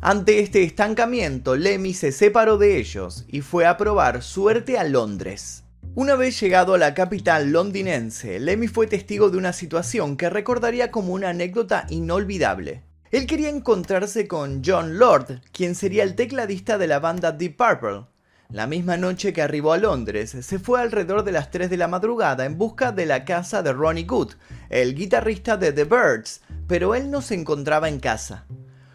Ante 0.00 0.40
este 0.40 0.64
estancamiento, 0.64 1.54
Lemmy 1.54 1.94
se 1.94 2.10
separó 2.10 2.58
de 2.58 2.78
ellos 2.78 3.26
y 3.28 3.42
fue 3.42 3.64
a 3.64 3.76
probar 3.76 4.24
suerte 4.24 4.76
a 4.76 4.82
Londres. 4.82 5.62
Una 5.94 6.16
vez 6.16 6.40
llegado 6.40 6.74
a 6.74 6.78
la 6.78 6.94
capital 6.94 7.52
londinense, 7.52 8.40
Lemmy 8.40 8.66
fue 8.66 8.88
testigo 8.88 9.30
de 9.30 9.38
una 9.38 9.52
situación 9.52 10.16
que 10.16 10.30
recordaría 10.30 10.90
como 10.90 11.12
una 11.12 11.28
anécdota 11.28 11.86
inolvidable. 11.90 12.85
Él 13.12 13.26
quería 13.26 13.50
encontrarse 13.50 14.26
con 14.26 14.62
John 14.64 14.98
Lord, 14.98 15.40
quien 15.52 15.76
sería 15.76 16.02
el 16.02 16.16
tecladista 16.16 16.76
de 16.76 16.88
la 16.88 16.98
banda 16.98 17.30
Deep 17.30 17.56
Purple. 17.56 18.06
La 18.50 18.66
misma 18.66 18.96
noche 18.96 19.32
que 19.32 19.42
arribó 19.42 19.72
a 19.72 19.78
Londres, 19.78 20.36
se 20.40 20.58
fue 20.58 20.80
alrededor 20.80 21.22
de 21.22 21.32
las 21.32 21.50
3 21.50 21.70
de 21.70 21.76
la 21.76 21.86
madrugada 21.86 22.44
en 22.44 22.58
busca 22.58 22.90
de 22.90 23.06
la 23.06 23.24
casa 23.24 23.62
de 23.62 23.72
Ronnie 23.72 24.04
Good, 24.04 24.32
el 24.70 24.94
guitarrista 24.94 25.56
de 25.56 25.72
The 25.72 25.84
Birds, 25.84 26.40
pero 26.66 26.94
él 26.96 27.10
no 27.10 27.22
se 27.22 27.34
encontraba 27.34 27.88
en 27.88 28.00
casa. 28.00 28.44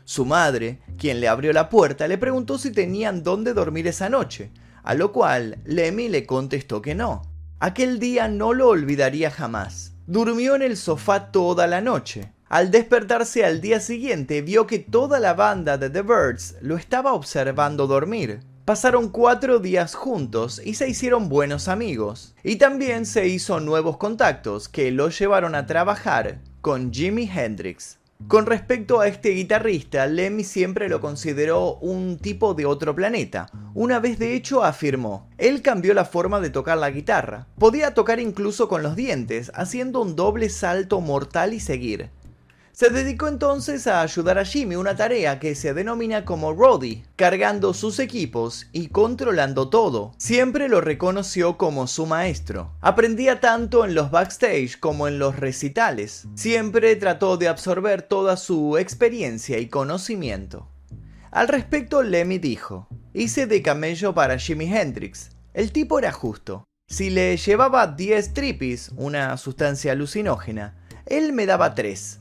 Su 0.03 0.25
madre, 0.25 0.79
quien 0.97 1.21
le 1.21 1.29
abrió 1.29 1.53
la 1.53 1.69
puerta, 1.69 2.07
le 2.07 2.17
preguntó 2.17 2.57
si 2.57 2.71
tenían 2.71 3.23
dónde 3.23 3.53
dormir 3.53 3.87
esa 3.87 4.09
noche, 4.09 4.51
a 4.83 4.93
lo 4.93 5.13
cual 5.13 5.59
Lemmy 5.63 6.09
le 6.09 6.25
contestó 6.25 6.81
que 6.81 6.95
no. 6.95 7.21
Aquel 7.59 7.99
día 7.99 8.27
no 8.27 8.53
lo 8.53 8.67
olvidaría 8.67 9.31
jamás. 9.31 9.93
Durmió 10.07 10.55
en 10.55 10.63
el 10.63 10.75
sofá 10.75 11.31
toda 11.31 11.67
la 11.67 11.79
noche. 11.79 12.33
Al 12.51 12.69
despertarse 12.69 13.45
al 13.45 13.61
día 13.61 13.79
siguiente 13.79 14.41
vio 14.41 14.67
que 14.67 14.77
toda 14.77 15.21
la 15.21 15.33
banda 15.33 15.77
de 15.77 15.89
The 15.89 16.01
Birds 16.01 16.55
lo 16.59 16.75
estaba 16.75 17.13
observando 17.13 17.87
dormir. 17.87 18.41
Pasaron 18.65 19.07
cuatro 19.07 19.59
días 19.59 19.95
juntos 19.95 20.61
y 20.61 20.73
se 20.73 20.89
hicieron 20.89 21.29
buenos 21.29 21.69
amigos. 21.69 22.35
Y 22.43 22.57
también 22.57 23.05
se 23.05 23.25
hizo 23.29 23.61
nuevos 23.61 23.95
contactos 23.95 24.67
que 24.67 24.91
lo 24.91 25.07
llevaron 25.07 25.55
a 25.55 25.65
trabajar 25.65 26.41
con 26.59 26.91
Jimi 26.91 27.23
Hendrix. 27.33 27.99
Con 28.27 28.45
respecto 28.45 28.99
a 28.99 29.07
este 29.07 29.29
guitarrista, 29.29 30.05
Lemmy 30.05 30.43
siempre 30.43 30.89
lo 30.89 30.99
consideró 30.99 31.75
un 31.75 32.17
tipo 32.17 32.53
de 32.53 32.65
otro 32.65 32.93
planeta. 32.93 33.49
Una 33.73 33.99
vez 34.01 34.19
de 34.19 34.35
hecho 34.35 34.65
afirmó, 34.65 35.29
él 35.37 35.61
cambió 35.61 35.93
la 35.93 36.03
forma 36.03 36.41
de 36.41 36.49
tocar 36.49 36.77
la 36.77 36.91
guitarra. 36.91 37.47
Podía 37.57 37.93
tocar 37.93 38.19
incluso 38.19 38.67
con 38.67 38.83
los 38.83 38.97
dientes, 38.97 39.53
haciendo 39.55 40.01
un 40.01 40.17
doble 40.17 40.49
salto 40.49 40.99
mortal 40.99 41.53
y 41.53 41.61
seguir. 41.61 42.09
Se 42.81 42.89
dedicó 42.89 43.27
entonces 43.27 43.85
a 43.85 44.01
ayudar 44.01 44.39
a 44.39 44.43
Jimmy 44.43 44.75
una 44.75 44.95
tarea 44.95 45.37
que 45.37 45.53
se 45.53 45.75
denomina 45.75 46.25
como 46.25 46.51
Roddy, 46.51 47.03
cargando 47.15 47.75
sus 47.75 47.99
equipos 47.99 48.69
y 48.71 48.87
controlando 48.87 49.69
todo. 49.69 50.13
Siempre 50.17 50.67
lo 50.67 50.81
reconoció 50.81 51.59
como 51.59 51.85
su 51.85 52.07
maestro. 52.07 52.71
Aprendía 52.81 53.39
tanto 53.39 53.85
en 53.85 53.93
los 53.93 54.09
backstage 54.09 54.79
como 54.79 55.07
en 55.07 55.19
los 55.19 55.39
recitales. 55.39 56.25
Siempre 56.33 56.95
trató 56.95 57.37
de 57.37 57.49
absorber 57.49 58.01
toda 58.01 58.35
su 58.35 58.79
experiencia 58.79 59.59
y 59.59 59.67
conocimiento. 59.67 60.67
Al 61.29 61.49
respecto, 61.49 62.01
Lemmy 62.01 62.39
dijo, 62.39 62.87
hice 63.13 63.45
de 63.45 63.61
camello 63.61 64.15
para 64.15 64.39
Jimi 64.39 64.65
Hendrix. 64.65 65.29
El 65.53 65.71
tipo 65.71 65.99
era 65.99 66.11
justo. 66.11 66.63
Si 66.87 67.11
le 67.11 67.37
llevaba 67.37 67.85
10 67.85 68.33
tripis, 68.33 68.89
una 68.95 69.37
sustancia 69.37 69.91
alucinógena, 69.91 70.81
él 71.05 71.33
me 71.33 71.45
daba 71.45 71.75
tres. 71.75 72.20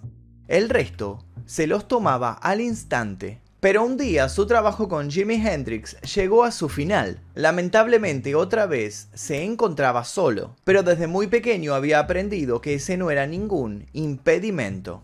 El 0.51 0.69
resto 0.69 1.25
se 1.47 1.69
los 1.69 1.87
tomaba 1.87 2.33
al 2.33 2.61
instante. 2.61 3.41
Pero 3.61 3.85
un 3.85 3.97
día 3.97 4.29
su 4.29 4.49
trabajo 4.49 4.89
con 4.89 5.09
Jimi 5.09 5.37
Hendrix 5.37 5.97
llegó 6.01 6.43
a 6.43 6.51
su 6.51 6.69
final. 6.69 7.21
Lamentablemente 7.37 8.35
otra 8.35 8.67
vez 8.67 9.11
se 9.15 9.45
encontraba 9.45 10.03
solo, 10.03 10.57
pero 10.65 10.83
desde 10.83 11.07
muy 11.07 11.29
pequeño 11.29 11.73
había 11.73 12.01
aprendido 12.01 12.61
que 12.61 12.75
ese 12.75 12.97
no 12.97 13.13
era 13.13 13.29
ningún 13.29 13.87
impedimento. 13.93 15.03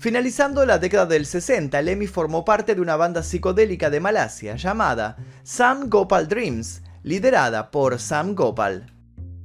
Finalizando 0.00 0.66
la 0.66 0.80
década 0.80 1.06
del 1.06 1.26
60, 1.26 1.80
Lemmy 1.80 2.08
formó 2.08 2.44
parte 2.44 2.74
de 2.74 2.80
una 2.80 2.96
banda 2.96 3.22
psicodélica 3.22 3.90
de 3.90 4.00
Malasia 4.00 4.56
llamada 4.56 5.16
Sam 5.44 5.88
Gopal 5.88 6.26
Dreams, 6.26 6.82
liderada 7.04 7.70
por 7.70 8.00
Sam 8.00 8.34
Gopal. 8.34 8.92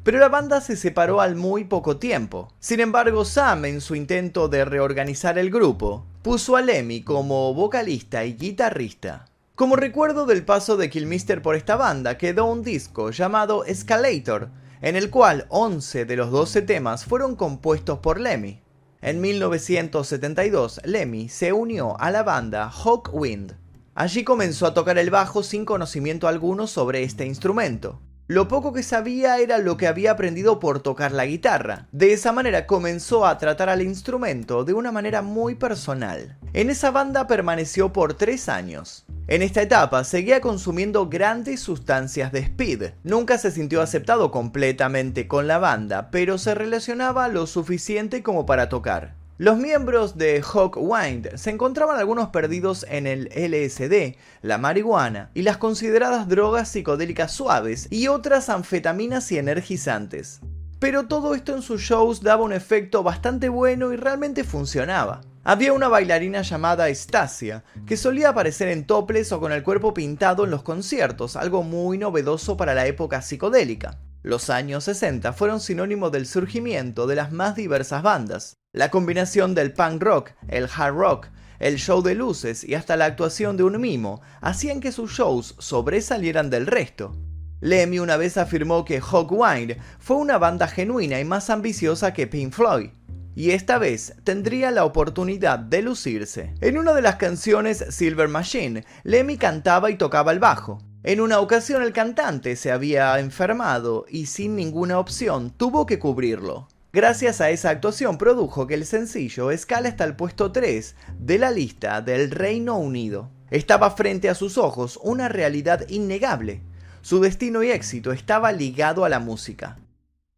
Pero 0.04 0.20
la 0.20 0.28
banda 0.28 0.60
se 0.60 0.76
separó 0.76 1.22
al 1.22 1.36
muy 1.36 1.64
poco 1.64 1.96
tiempo. 1.96 2.50
Sin 2.60 2.82
embargo, 2.82 3.24
Sam, 3.24 3.64
en 3.66 3.80
su 3.80 3.96
intento 3.96 4.50
de 4.50 4.66
reorganizar 4.66 5.38
el 5.38 5.50
grupo, 5.50 6.06
puso 6.22 6.58
a 6.58 6.62
Lemmy 6.62 7.04
como 7.04 7.54
vocalista 7.54 8.26
y 8.26 8.34
guitarrista. 8.34 9.26
Como 9.56 9.78
recuerdo 9.78 10.26
del 10.26 10.44
paso 10.44 10.76
de 10.76 10.90
Killmister 10.90 11.42
por 11.42 11.56
esta 11.56 11.78
banda, 11.78 12.18
quedó 12.18 12.46
un 12.46 12.64
disco 12.64 13.12
llamado 13.12 13.64
Escalator, 13.64 14.50
en 14.82 14.98
el 14.98 15.10
cual 15.10 15.46
11 15.48 16.04
de 16.04 16.16
los 16.18 16.32
12 16.32 16.64
temas 16.64 17.06
fueron 17.06 17.38
compuestos 17.38 18.00
por 18.00 18.20
Lemmy. 18.20 18.60
En 19.02 19.22
1972, 19.22 20.82
Lemmy 20.84 21.30
se 21.30 21.54
unió 21.54 21.98
a 22.02 22.12
la 22.12 22.24
banda 22.24 22.70
Hawkwind. 22.70 23.56
Allí 23.96 24.26
comenzó 24.26 24.66
a 24.66 24.74
tocar 24.74 24.98
el 24.98 25.12
bajo 25.12 25.44
sin 25.44 25.64
conocimiento 25.64 26.28
alguno 26.28 26.68
sobre 26.68 27.04
este 27.04 27.26
instrumento. 27.26 28.02
Lo 28.28 28.48
poco 28.48 28.72
que 28.72 28.84
sabía 28.84 29.38
era 29.40 29.58
lo 29.58 29.76
que 29.76 29.86
había 29.86 30.12
aprendido 30.12 30.62
por 30.62 30.80
tocar 30.80 31.12
la 31.12 31.26
guitarra. 31.26 31.88
De 31.92 32.14
esa 32.14 32.32
manera 32.32 32.66
comenzó 32.66 33.26
a 33.26 33.38
tratar 33.38 33.68
al 33.68 33.82
instrumento 33.82 34.64
de 34.64 34.74
una 34.74 34.94
manera 34.94 35.22
muy 35.22 35.56
personal. 35.56 36.38
En 36.54 36.70
esa 36.70 36.90
banda 36.90 37.28
permaneció 37.28 37.92
por 37.92 38.14
tres 38.14 38.48
años. 38.48 39.06
En 39.28 39.42
esta 39.42 39.62
etapa 39.62 40.06
seguía 40.06 40.40
consumiendo 40.40 41.10
grandes 41.10 41.60
sustancias 41.60 42.32
de 42.32 42.40
speed. 42.40 42.92
Nunca 43.04 43.38
se 43.38 43.52
sintió 43.52 43.82
aceptado 43.82 44.32
completamente 44.32 45.28
con 45.28 45.48
la 45.48 45.58
banda, 45.58 46.10
pero 46.10 46.38
se 46.38 46.56
relacionaba 46.56 47.28
lo 47.28 47.46
suficiente 47.46 48.24
como 48.24 48.46
para 48.46 48.70
tocar. 48.70 49.16
Los 49.40 49.58
miembros 49.58 50.16
de 50.16 50.44
Hawkwind 50.44 51.38
se 51.38 51.50
encontraban 51.50 51.98
algunos 51.98 52.30
perdidos 52.30 52.86
en 52.88 53.08
el 53.08 53.30
LSD, 53.34 54.16
la 54.44 54.60
marihuana 54.60 55.32
y 55.34 55.42
las 55.42 55.58
consideradas 55.58 56.28
drogas 56.28 56.70
psicodélicas 56.70 57.32
suaves 57.32 57.88
y 57.90 58.10
otras 58.10 58.50
anfetaminas 58.50 59.32
y 59.32 59.40
energizantes. 59.40 60.40
Pero 60.78 61.08
todo 61.08 61.34
esto 61.34 61.56
en 61.56 61.64
sus 61.64 61.82
shows 61.82 62.22
daba 62.22 62.44
un 62.44 62.54
efecto 62.54 63.02
bastante 63.02 63.50
bueno 63.50 63.92
y 63.92 63.96
realmente 63.96 64.44
funcionaba. 64.44 65.22
Había 65.44 65.74
una 65.74 65.88
bailarina 65.88 66.44
llamada 66.44 66.94
Stasia, 66.94 67.64
que 67.88 67.98
solía 67.98 68.30
aparecer 68.30 68.68
en 68.68 68.86
toples 68.86 69.32
o 69.32 69.40
con 69.40 69.52
el 69.52 69.64
cuerpo 69.64 69.96
pintado 69.96 70.44
en 70.44 70.52
los 70.52 70.62
conciertos, 70.62 71.38
algo 71.38 71.64
muy 71.64 71.98
novedoso 71.98 72.56
para 72.56 72.76
la 72.76 72.86
época 72.86 73.24
psicodélica. 73.24 73.98
Los 74.24 74.50
años 74.50 74.86
60 74.86 75.34
fueron 75.34 75.60
sinónimo 75.60 76.10
del 76.10 76.26
surgimiento 76.26 77.08
de 77.08 77.16
las 77.16 77.34
más 77.34 77.58
diversas 77.58 78.04
bandas. 78.04 78.54
La 78.72 78.90
combinación 78.90 79.54
del 79.54 79.74
punk 79.74 80.02
rock, 80.02 80.32
el 80.48 80.70
hard 80.74 80.96
rock, 80.96 81.28
el 81.60 81.76
show 81.76 82.02
de 82.02 82.16
luces 82.16 82.64
y 82.64 82.74
hasta 82.74 82.96
la 82.96 83.04
actuación 83.04 83.58
de 83.58 83.64
un 83.64 83.82
mimo 83.82 84.22
hacían 84.40 84.80
que 84.80 84.94
sus 84.94 85.12
shows 85.12 85.56
sobresalieran 85.60 86.50
del 86.50 86.68
resto. 86.68 87.18
Lemmy 87.60 88.00
una 88.00 88.16
vez 88.16 88.38
afirmó 88.38 88.86
que 88.86 89.02
Hawkwind 89.02 89.76
fue 90.00 90.16
una 90.16 90.38
banda 90.38 90.70
genuina 90.70 91.20
y 91.20 91.26
más 91.26 91.50
ambiciosa 91.50 92.14
que 92.14 92.26
Pink 92.26 92.54
Floyd, 92.54 92.92
y 93.36 93.52
esta 93.52 93.78
vez 93.78 94.16
tendría 94.24 94.72
la 94.72 94.86
oportunidad 94.86 95.60
de 95.60 95.82
lucirse. 95.82 96.54
En 96.62 96.78
una 96.78 96.94
de 96.94 97.02
las 97.02 97.18
canciones 97.18 97.84
Silver 97.90 98.30
Machine, 98.30 98.86
Lemmy 99.04 99.38
cantaba 99.38 99.92
y 99.92 99.98
tocaba 99.98 100.32
el 100.32 100.40
bajo. 100.40 100.82
En 101.06 101.20
una 101.20 101.42
ocasión 101.42 101.84
el 101.84 101.92
cantante 101.92 102.56
se 102.56 102.72
había 102.72 103.20
enfermado 103.20 104.06
y 104.08 104.28
sin 104.28 104.56
ninguna 104.56 105.00
opción 105.00 105.50
tuvo 105.50 105.86
que 105.86 106.00
cubrirlo. 106.00 106.70
Gracias 106.94 107.42
a 107.42 107.50
esa 107.50 107.72
actuación 107.72 108.18
produjo 108.18 108.68
que 108.68 108.76
el 108.76 108.86
sencillo 108.86 109.52
escala 109.52 109.90
hasta 109.90 110.06
el 110.06 110.16
puesto 110.16 110.54
3 110.54 110.96
de 111.20 111.40
la 111.40 111.52
lista 111.52 112.00
del 112.00 112.32
Reino 112.32 112.78
Unido. 112.78 113.30
Estaba 113.52 113.92
frente 113.92 114.30
a 114.30 114.36
sus 114.36 114.58
ojos 114.58 114.98
una 115.04 115.28
realidad 115.28 115.86
innegable. 115.90 116.62
Su 117.02 117.20
destino 117.20 117.64
y 117.64 117.72
éxito 117.72 118.14
estaba 118.14 118.54
ligado 118.54 119.04
a 119.04 119.10
la 119.10 119.20
música. 119.20 119.80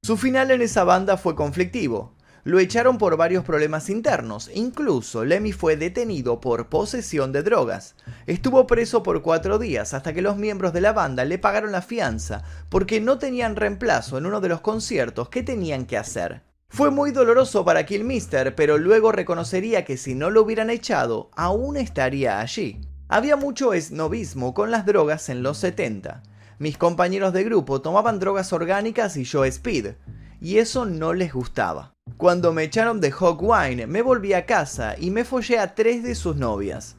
Su 0.02 0.18
final 0.18 0.50
en 0.50 0.64
esa 0.64 0.84
banda 0.84 1.16
fue 1.18 1.36
conflictivo. 1.36 2.15
Lo 2.46 2.60
echaron 2.60 3.00
por 3.00 3.18
varios 3.18 3.44
problemas 3.44 3.90
internos, 3.90 4.52
incluso 4.54 5.26
Lemmy 5.26 5.52
fue 5.52 5.78
detenido 5.78 6.40
por 6.40 6.70
posesión 6.70 7.32
de 7.32 7.42
drogas. 7.42 7.96
Estuvo 8.28 8.68
preso 8.68 9.02
por 9.02 9.24
cuatro 9.24 9.58
días 9.58 9.96
hasta 9.96 10.14
que 10.14 10.22
los 10.22 10.38
miembros 10.38 10.72
de 10.72 10.80
la 10.80 10.94
banda 10.94 11.26
le 11.26 11.40
pagaron 11.40 11.72
la 11.72 11.82
fianza 11.82 12.44
porque 12.70 13.02
no 13.02 13.18
tenían 13.18 13.56
reemplazo 13.56 14.20
en 14.20 14.28
uno 14.28 14.42
de 14.42 14.50
los 14.50 14.62
conciertos 14.62 15.30
que 15.30 15.42
tenían 15.42 15.88
que 15.88 15.98
hacer. 15.98 16.44
Fue 16.70 16.92
muy 16.92 17.10
doloroso 17.10 17.66
para 17.66 17.84
Killmister, 17.88 18.54
pero 18.54 18.78
luego 18.78 19.12
reconocería 19.12 19.84
que 19.84 19.98
si 19.98 20.14
no 20.14 20.30
lo 20.30 20.44
hubieran 20.44 20.70
echado, 20.70 21.32
aún 21.36 21.78
estaría 21.78 22.40
allí. 22.40 22.80
Había 23.08 23.38
mucho 23.38 23.74
esnovismo 23.74 24.54
con 24.54 24.70
las 24.70 24.86
drogas 24.86 25.30
en 25.30 25.42
los 25.42 25.58
70. 25.58 26.22
Mis 26.60 26.78
compañeros 26.78 27.34
de 27.34 27.44
grupo 27.44 27.82
tomaban 27.82 28.20
drogas 28.20 28.54
orgánicas 28.54 29.18
y 29.18 29.24
yo 29.24 29.46
speed, 29.46 29.96
y 30.40 30.60
eso 30.60 30.86
no 30.86 31.14
les 31.14 31.34
gustaba. 31.34 31.95
Cuando 32.18 32.54
me 32.54 32.64
echaron 32.64 33.02
de 33.02 33.12
Hawkwind, 33.12 33.88
me 33.88 34.02
volví 34.02 34.34
a 34.34 34.46
casa 34.46 34.96
y 34.98 35.12
me 35.12 35.26
follé 35.26 35.60
a 35.60 35.76
tres 35.76 36.02
de 36.02 36.16
sus 36.16 36.38
novias. 36.38 36.96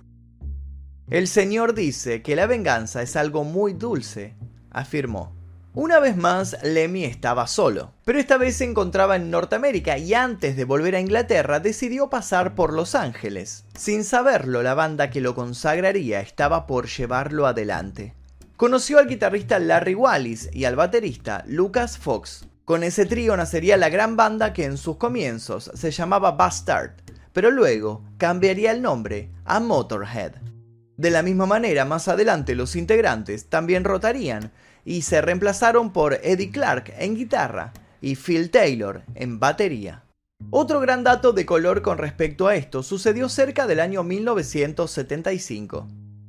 El 1.09 1.27
señor 1.27 1.75
dice 1.75 2.23
que 2.23 2.37
la 2.37 2.47
venganza 2.47 3.01
es 3.03 3.17
algo 3.17 3.43
muy 3.43 3.73
dulce, 3.73 4.37
afirmó. 4.71 5.35
Una 5.73 6.01
vez 6.01 6.17
más, 6.17 6.57
Lemmy 6.63 7.05
estaba 7.05 7.47
solo, 7.47 7.93
pero 8.05 8.19
esta 8.19 8.37
vez 8.37 8.57
se 8.57 8.65
encontraba 8.65 9.17
en 9.17 9.31
Norteamérica 9.31 9.97
y 9.97 10.13
antes 10.13 10.55
de 10.57 10.65
volver 10.65 10.95
a 10.97 11.01
Inglaterra 11.01 11.61
decidió 11.61 12.11
pasar 12.11 12.55
por 12.55 12.73
Los 12.73 12.95
Ángeles. 12.95 13.65
Sin 13.75 14.05
saberlo, 14.05 14.63
la 14.63 14.75
banda 14.75 15.11
que 15.11 15.21
lo 15.21 15.35
consagraría 15.35 16.21
estaba 16.21 16.67
por 16.67 16.89
llevarlo 16.89 17.47
adelante. 17.47 18.15
Conoció 18.57 18.99
al 18.99 19.07
guitarrista 19.07 19.59
Larry 19.59 19.95
Wallis 19.95 20.51
y 20.53 20.67
al 20.67 20.77
baterista 20.77 21.43
Lucas 21.47 21.97
Fox. 21.99 22.47
Con 22.67 22.83
ese 22.83 23.07
trío 23.07 23.37
nacería 23.37 23.77
la 23.77 23.91
gran 23.91 24.17
banda 24.17 24.53
que 24.53 24.65
en 24.65 24.77
sus 24.77 24.97
comienzos 24.97 25.71
se 25.73 25.93
llamaba 25.93 26.33
Bastard, 26.33 26.97
pero 27.33 27.53
luego 27.53 28.03
cambiaría 28.19 28.73
el 28.73 28.83
nombre 28.83 29.31
a 29.45 29.61
Motorhead. 29.61 30.33
De 30.97 31.11
la 31.11 31.23
misma 31.23 31.47
manera, 31.47 31.85
más 31.85 32.09
adelante 32.09 32.57
los 32.57 32.75
integrantes 32.75 33.49
también 33.49 33.85
rotarían 33.85 34.51
y 34.85 35.03
se 35.03 35.23
reemplazaron 35.23 35.93
por 35.93 36.15
Eddie 36.15 36.51
Clark 36.51 36.93
en 36.99 37.15
guitarra 37.15 37.73
y 38.01 38.17
Phil 38.17 38.51
Taylor 38.51 39.05
en 39.15 39.39
batería. 39.39 40.03
Otro 40.51 40.81
gran 40.81 41.05
dato 41.05 41.33
de 41.33 41.47
color 41.47 41.83
con 41.83 41.99
respecto 41.99 42.49
a 42.49 42.57
esto 42.57 42.83
sucedió 42.83 43.29
cerca 43.29 43.69
del 43.69 43.79
año 43.79 44.03
1975. 44.03 45.87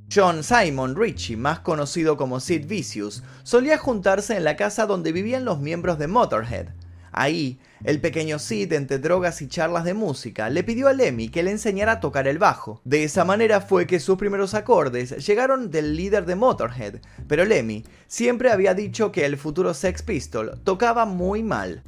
John 0.10 0.42
Simon 0.42 0.96
Ritchie, 0.96 1.36
más 1.36 1.60
conocido 1.60 2.16
como 2.16 2.40
Sid 2.40 2.66
Vicious, 2.66 3.24
solía 3.44 3.78
juntarse 3.78 4.38
en 4.38 4.46
la 4.46 4.56
casa 4.56 4.86
donde 4.86 5.12
vivían 5.12 5.44
los 5.44 5.60
miembros 5.60 6.00
de 6.00 6.08
Motorhead. 6.08 6.68
Ahí, 7.12 7.60
el 7.84 8.00
pequeño 8.00 8.40
Sid, 8.40 8.72
entre 8.72 9.00
drogas 9.00 9.42
y 9.42 9.50
charlas 9.50 9.84
de 9.84 9.94
música, 9.94 10.50
le 10.50 10.64
pidió 10.64 10.88
a 10.88 10.94
Lemmy 10.94 11.28
que 11.28 11.44
le 11.44 11.52
enseñara 11.52 11.94
a 11.94 12.00
tocar 12.00 12.28
el 12.28 12.38
bajo. 12.38 12.80
De 12.86 13.04
esa 13.04 13.26
manera 13.26 13.60
fue 13.60 13.86
que 13.86 14.00
sus 14.00 14.18
primeros 14.18 14.54
acordes 14.54 15.26
llegaron 15.26 15.72
del 15.72 15.98
líder 15.98 16.26
de 16.26 16.36
Motorhead, 16.36 17.02
pero 17.28 17.44
Lemmy 17.44 17.84
siempre 18.08 18.50
había 18.50 18.74
dicho 18.74 19.12
que 19.12 19.26
el 19.26 19.36
futuro 19.36 19.74
Sex 19.74 20.04
Pistol 20.04 20.62
tocaba 20.64 21.06
muy 21.06 21.44
mal. 21.44 21.84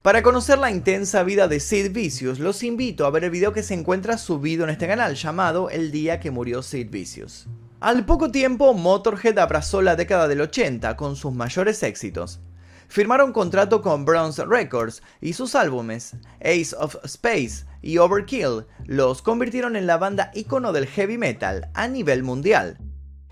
Para 0.00 0.22
conocer 0.22 0.58
la 0.58 0.70
intensa 0.70 1.24
vida 1.24 1.48
de 1.48 1.58
Sid 1.58 1.90
Vicious, 1.90 2.38
los 2.38 2.62
invito 2.62 3.04
a 3.04 3.10
ver 3.10 3.24
el 3.24 3.30
video 3.30 3.52
que 3.52 3.64
se 3.64 3.74
encuentra 3.74 4.16
subido 4.16 4.62
en 4.62 4.70
este 4.70 4.86
canal 4.86 5.16
llamado 5.16 5.70
El 5.70 5.90
día 5.90 6.20
que 6.20 6.30
murió 6.30 6.62
Sid 6.62 6.88
Vicious. 6.88 7.48
Al 7.80 8.06
poco 8.06 8.30
tiempo, 8.30 8.74
Motorhead 8.74 9.36
abrazó 9.40 9.82
la 9.82 9.96
década 9.96 10.28
del 10.28 10.40
80 10.40 10.96
con 10.96 11.16
sus 11.16 11.32
mayores 11.32 11.82
éxitos. 11.82 12.40
Firmaron 12.86 13.32
contrato 13.32 13.82
con 13.82 14.04
Bronze 14.04 14.44
Records 14.46 15.02
y 15.20 15.32
sus 15.32 15.56
álbumes 15.56 16.14
Ace 16.40 16.76
of 16.78 16.94
Space 17.02 17.66
y 17.82 17.98
Overkill 17.98 18.66
los 18.86 19.20
convirtieron 19.20 19.74
en 19.74 19.88
la 19.88 19.98
banda 19.98 20.30
icono 20.32 20.72
del 20.72 20.86
heavy 20.86 21.18
metal 21.18 21.70
a 21.74 21.88
nivel 21.88 22.22
mundial. 22.22 22.78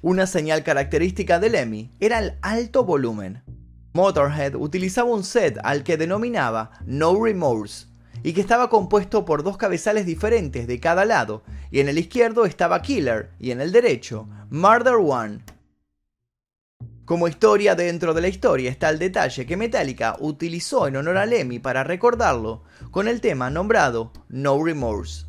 Una 0.03 0.27
señal 0.27 0.65
característica 0.65 1.39
del 1.39 1.53
Lemmy 1.53 1.93
era 2.01 2.19
el 2.19 2.37
alto 2.43 2.85
volumen. 2.85 3.46
Motorhead 3.97 4.57
utilizaba 4.57 5.11
un 5.11 5.25
set 5.25 5.59
al 5.65 5.83
que 5.83 5.97
denominaba 5.97 6.71
No 6.85 7.19
Remorse 7.19 7.87
y 8.23 8.35
que 8.35 8.43
estaba 8.43 8.69
compuesto 8.69 9.25
por 9.25 9.43
dos 9.43 9.57
cabezales 9.57 10.05
diferentes 10.05 10.67
de 10.67 10.79
cada 10.81 11.07
lado, 11.07 11.43
y 11.71 11.81
en 11.81 11.89
el 11.89 11.97
izquierdo 11.97 12.45
estaba 12.45 12.83
Killer 12.83 13.31
y 13.41 13.53
en 13.53 13.63
el 13.63 13.73
derecho 13.73 14.29
Murder 14.51 14.97
One. 14.97 15.39
Como 17.07 17.27
historia 17.27 17.75
dentro 17.75 18.13
de 18.13 18.21
la 18.21 18.29
historia 18.29 18.71
está 18.71 18.91
el 18.91 18.99
detalle 18.99 19.47
que 19.47 19.57
Metallica 19.57 20.17
utilizó 20.21 20.89
en 20.89 20.97
honor 20.97 21.17
a 21.17 21.25
Lemmy 21.25 21.59
para 21.59 21.83
recordarlo 21.83 22.65
con 22.91 23.09
el 23.09 23.23
tema 23.23 23.49
nombrado 23.49 24.13
No 24.29 24.63
Remorse. 24.63 25.25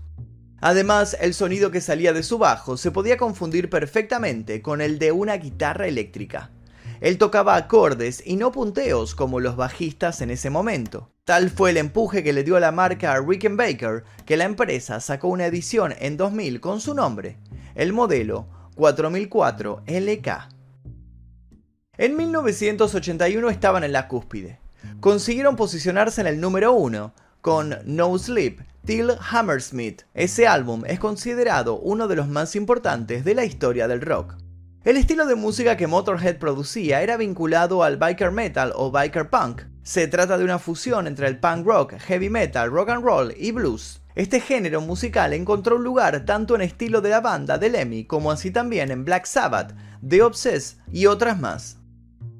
Además, 0.59 1.15
el 1.21 1.33
sonido 1.33 1.71
que 1.71 1.79
salía 1.79 2.11
de 2.11 2.23
su 2.23 2.37
bajo 2.37 2.75
se 2.75 2.91
podía 2.91 3.15
confundir 3.15 3.69
perfectamente 3.69 4.61
con 4.61 4.81
el 4.81 4.99
de 4.99 5.13
una 5.13 5.37
guitarra 5.37 5.87
eléctrica. 5.87 6.51
Él 7.01 7.17
tocaba 7.17 7.55
acordes 7.55 8.23
y 8.25 8.35
no 8.35 8.51
punteos 8.51 9.15
como 9.15 9.39
los 9.39 9.55
bajistas 9.55 10.21
en 10.21 10.31
ese 10.31 10.49
momento. 10.49 11.11
Tal 11.23 11.49
fue 11.49 11.71
el 11.71 11.77
empuje 11.77 12.23
que 12.23 12.33
le 12.33 12.43
dio 12.43 12.55
a 12.55 12.59
la 12.59 12.71
marca 12.71 13.19
Rickenbacker 13.19 14.03
que 14.25 14.37
la 14.37 14.45
empresa 14.45 14.99
sacó 14.99 15.27
una 15.27 15.45
edición 15.45 15.93
en 15.99 16.17
2000 16.17 16.61
con 16.61 16.79
su 16.79 16.93
nombre, 16.93 17.37
el 17.75 17.93
modelo 17.93 18.47
4004 18.75 19.83
LK. 19.87 20.27
En 21.97 22.15
1981 22.15 23.49
estaban 23.49 23.83
en 23.83 23.91
la 23.91 24.07
cúspide. 24.07 24.59
Consiguieron 24.99 25.55
posicionarse 25.55 26.21
en 26.21 26.27
el 26.27 26.39
número 26.39 26.73
1 26.73 27.13
con 27.41 27.75
No 27.85 28.17
Sleep 28.17 28.61
Till 28.85 29.11
Hammersmith. 29.31 30.03
Ese 30.13 30.47
álbum 30.47 30.83
es 30.85 30.99
considerado 30.99 31.77
uno 31.79 32.07
de 32.07 32.15
los 32.15 32.27
más 32.27 32.55
importantes 32.55 33.25
de 33.25 33.35
la 33.35 33.43
historia 33.43 33.87
del 33.87 34.01
rock. 34.01 34.35
El 34.87 34.95
estilo 34.95 35.25
de 35.25 35.35
música 35.35 35.75
que 35.75 35.85
Motorhead 35.85 36.37
producía 36.37 37.01
era 37.01 37.17
vinculado 37.17 37.83
al 37.83 37.97
biker 37.97 38.31
metal 38.31 38.71
o 38.73 38.89
biker 38.89 39.29
punk. 39.29 39.63
Se 39.83 40.07
trata 40.07 40.37
de 40.37 40.45
una 40.45 40.59
fusión 40.59 41.07
entre 41.07 41.27
el 41.27 41.41
punk 41.41 41.65
rock, 41.65 41.95
heavy 41.97 42.29
metal, 42.29 42.71
rock 42.71 42.91
and 42.91 43.03
roll 43.03 43.33
y 43.37 43.51
blues. 43.51 44.01
Este 44.15 44.39
género 44.39 44.79
musical 44.79 45.33
encontró 45.33 45.75
un 45.75 45.83
lugar 45.83 46.23
tanto 46.23 46.55
en 46.55 46.61
estilo 46.61 47.01
de 47.01 47.09
la 47.09 47.19
banda 47.19 47.57
de 47.57 47.69
Lemmy 47.69 48.05
como 48.05 48.31
así 48.31 48.49
también 48.49 48.89
en 48.89 49.03
Black 49.03 49.25
Sabbath, 49.25 49.75
The 50.07 50.21
Obsessed 50.21 50.77
y 50.89 51.07
otras 51.07 51.37
más. 51.37 51.75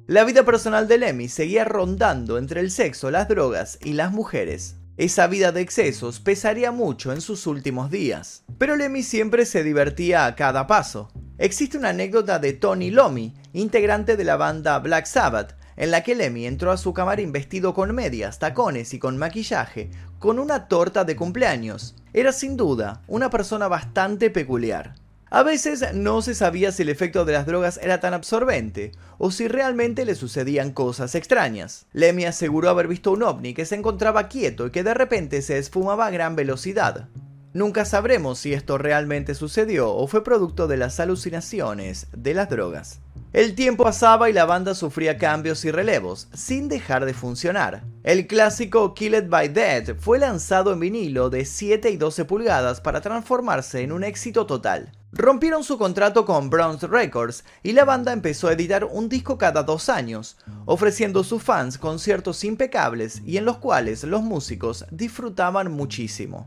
La 0.06 0.24
vida 0.24 0.46
personal 0.46 0.88
de 0.88 0.96
Lemmy 0.96 1.28
seguía 1.28 1.66
rondando 1.66 2.38
entre 2.38 2.60
el 2.60 2.70
sexo, 2.70 3.10
las 3.10 3.28
drogas 3.28 3.78
y 3.84 3.92
las 3.92 4.10
mujeres. 4.10 4.76
Esa 4.96 5.26
vida 5.26 5.52
de 5.52 5.60
excesos 5.60 6.18
pesaría 6.18 6.72
mucho 6.72 7.12
en 7.12 7.20
sus 7.20 7.46
últimos 7.46 7.90
días. 7.90 8.44
Pero 8.56 8.74
Lemmy 8.74 9.02
siempre 9.02 9.44
se 9.44 9.62
divertía 9.62 10.24
a 10.24 10.34
cada 10.34 10.66
paso. 10.66 11.12
Existe 11.40 11.78
una 11.78 11.90
anécdota 11.90 12.40
de 12.40 12.52
Tony 12.52 12.90
Lomi, 12.90 13.32
integrante 13.52 14.16
de 14.16 14.24
la 14.24 14.36
banda 14.36 14.76
Black 14.80 15.06
Sabbath, 15.06 15.54
en 15.76 15.92
la 15.92 16.02
que 16.02 16.16
Lemmy 16.16 16.46
entró 16.46 16.72
a 16.72 16.76
su 16.76 16.92
camarín 16.92 17.30
vestido 17.30 17.74
con 17.74 17.94
medias, 17.94 18.40
tacones 18.40 18.92
y 18.92 18.98
con 18.98 19.16
maquillaje, 19.16 19.90
con 20.18 20.40
una 20.40 20.66
torta 20.66 21.04
de 21.04 21.14
cumpleaños. 21.14 21.94
Era 22.12 22.32
sin 22.32 22.56
duda 22.56 23.02
una 23.06 23.30
persona 23.30 23.68
bastante 23.68 24.30
peculiar. 24.30 24.96
A 25.30 25.44
veces 25.44 25.94
no 25.94 26.22
se 26.22 26.34
sabía 26.34 26.72
si 26.72 26.82
el 26.82 26.88
efecto 26.88 27.24
de 27.24 27.34
las 27.34 27.46
drogas 27.46 27.78
era 27.80 28.00
tan 28.00 28.14
absorbente 28.14 28.90
o 29.18 29.30
si 29.30 29.46
realmente 29.46 30.04
le 30.04 30.16
sucedían 30.16 30.72
cosas 30.72 31.14
extrañas. 31.14 31.86
Lemmy 31.92 32.24
aseguró 32.24 32.68
haber 32.68 32.88
visto 32.88 33.12
un 33.12 33.22
ovni 33.22 33.54
que 33.54 33.64
se 33.64 33.76
encontraba 33.76 34.26
quieto 34.26 34.66
y 34.66 34.70
que 34.72 34.82
de 34.82 34.94
repente 34.94 35.40
se 35.42 35.58
esfumaba 35.58 36.06
a 36.06 36.10
gran 36.10 36.34
velocidad. 36.34 37.08
Nunca 37.54 37.84
sabremos 37.84 38.38
si 38.38 38.52
esto 38.52 38.76
realmente 38.76 39.34
sucedió 39.34 39.94
o 39.94 40.06
fue 40.06 40.22
producto 40.22 40.66
de 40.68 40.76
las 40.76 41.00
alucinaciones 41.00 42.06
de 42.12 42.34
las 42.34 42.50
drogas. 42.50 43.00
El 43.32 43.54
tiempo 43.54 43.84
pasaba 43.84 44.30
y 44.30 44.32
la 44.32 44.46
banda 44.46 44.74
sufría 44.74 45.18
cambios 45.18 45.64
y 45.64 45.70
relevos, 45.70 46.28
sin 46.32 46.68
dejar 46.68 47.04
de 47.04 47.12
funcionar. 47.12 47.84
El 48.02 48.26
clásico 48.26 48.94
Killed 48.94 49.28
by 49.28 49.48
Dead 49.48 49.96
fue 49.98 50.18
lanzado 50.18 50.72
en 50.72 50.80
vinilo 50.80 51.28
de 51.28 51.44
7 51.44 51.90
y 51.90 51.96
12 51.96 52.24
pulgadas 52.24 52.80
para 52.80 53.02
transformarse 53.02 53.82
en 53.82 53.92
un 53.92 54.02
éxito 54.02 54.46
total. 54.46 54.92
Rompieron 55.12 55.64
su 55.64 55.78
contrato 55.78 56.24
con 56.24 56.50
Bronze 56.50 56.86
Records 56.86 57.44
y 57.62 57.72
la 57.72 57.84
banda 57.84 58.12
empezó 58.12 58.48
a 58.48 58.52
editar 58.52 58.84
un 58.84 59.08
disco 59.08 59.36
cada 59.38 59.62
dos 59.62 59.88
años, 59.88 60.38
ofreciendo 60.64 61.20
a 61.20 61.24
sus 61.24 61.42
fans 61.42 61.78
conciertos 61.78 62.44
impecables 62.44 63.22
y 63.24 63.36
en 63.36 63.44
los 63.44 63.58
cuales 63.58 64.04
los 64.04 64.22
músicos 64.22 64.86
disfrutaban 64.90 65.70
muchísimo. 65.72 66.46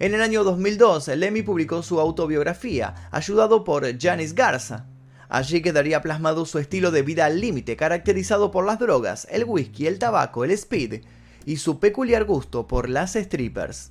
En 0.00 0.14
el 0.14 0.22
año 0.22 0.44
2002, 0.44 1.08
Lemmy 1.08 1.42
publicó 1.42 1.82
su 1.82 1.98
autobiografía, 1.98 3.08
ayudado 3.10 3.64
por 3.64 3.84
Janis 3.98 4.32
Garza. 4.32 4.86
Allí 5.28 5.60
quedaría 5.60 6.02
plasmado 6.02 6.46
su 6.46 6.60
estilo 6.60 6.92
de 6.92 7.02
vida 7.02 7.26
al 7.26 7.40
límite, 7.40 7.76
caracterizado 7.76 8.52
por 8.52 8.64
las 8.64 8.78
drogas, 8.78 9.26
el 9.28 9.44
whisky, 9.44 9.88
el 9.88 9.98
tabaco, 9.98 10.44
el 10.44 10.52
speed 10.52 11.02
y 11.46 11.56
su 11.56 11.80
peculiar 11.80 12.24
gusto 12.24 12.68
por 12.68 12.88
las 12.88 13.14
strippers. 13.14 13.90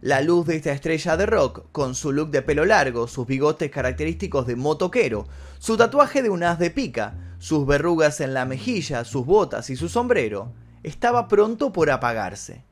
La 0.00 0.20
luz 0.20 0.46
de 0.46 0.56
esta 0.56 0.70
estrella 0.70 1.16
de 1.16 1.26
rock, 1.26 1.66
con 1.72 1.96
su 1.96 2.12
look 2.12 2.30
de 2.30 2.42
pelo 2.42 2.64
largo, 2.64 3.08
sus 3.08 3.26
bigotes 3.26 3.72
característicos 3.72 4.46
de 4.46 4.54
motoquero, 4.54 5.26
su 5.58 5.76
tatuaje 5.76 6.22
de 6.22 6.30
un 6.30 6.44
as 6.44 6.60
de 6.60 6.70
pica, 6.70 7.34
sus 7.40 7.66
verrugas 7.66 8.20
en 8.20 8.34
la 8.34 8.44
mejilla, 8.44 9.04
sus 9.04 9.26
botas 9.26 9.68
y 9.68 9.74
su 9.74 9.88
sombrero, 9.88 10.52
estaba 10.84 11.26
pronto 11.26 11.72
por 11.72 11.90
apagarse. 11.90 12.64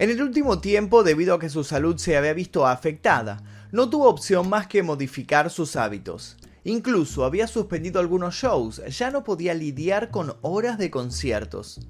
En 0.00 0.08
el 0.08 0.22
último 0.22 0.60
tiempo, 0.60 1.02
debido 1.02 1.34
a 1.34 1.38
que 1.38 1.50
su 1.50 1.62
salud 1.62 1.98
se 1.98 2.16
había 2.16 2.32
visto 2.32 2.66
afectada, 2.66 3.42
no 3.70 3.90
tuvo 3.90 4.08
opción 4.08 4.48
más 4.48 4.66
que 4.66 4.82
modificar 4.82 5.50
sus 5.50 5.76
hábitos. 5.76 6.38
Incluso 6.64 7.26
había 7.26 7.46
suspendido 7.46 8.00
algunos 8.00 8.34
shows, 8.34 8.80
ya 8.88 9.10
no 9.10 9.24
podía 9.24 9.52
lidiar 9.52 10.10
con 10.10 10.36
horas 10.40 10.78
de 10.78 10.90
conciertos. 10.90 11.80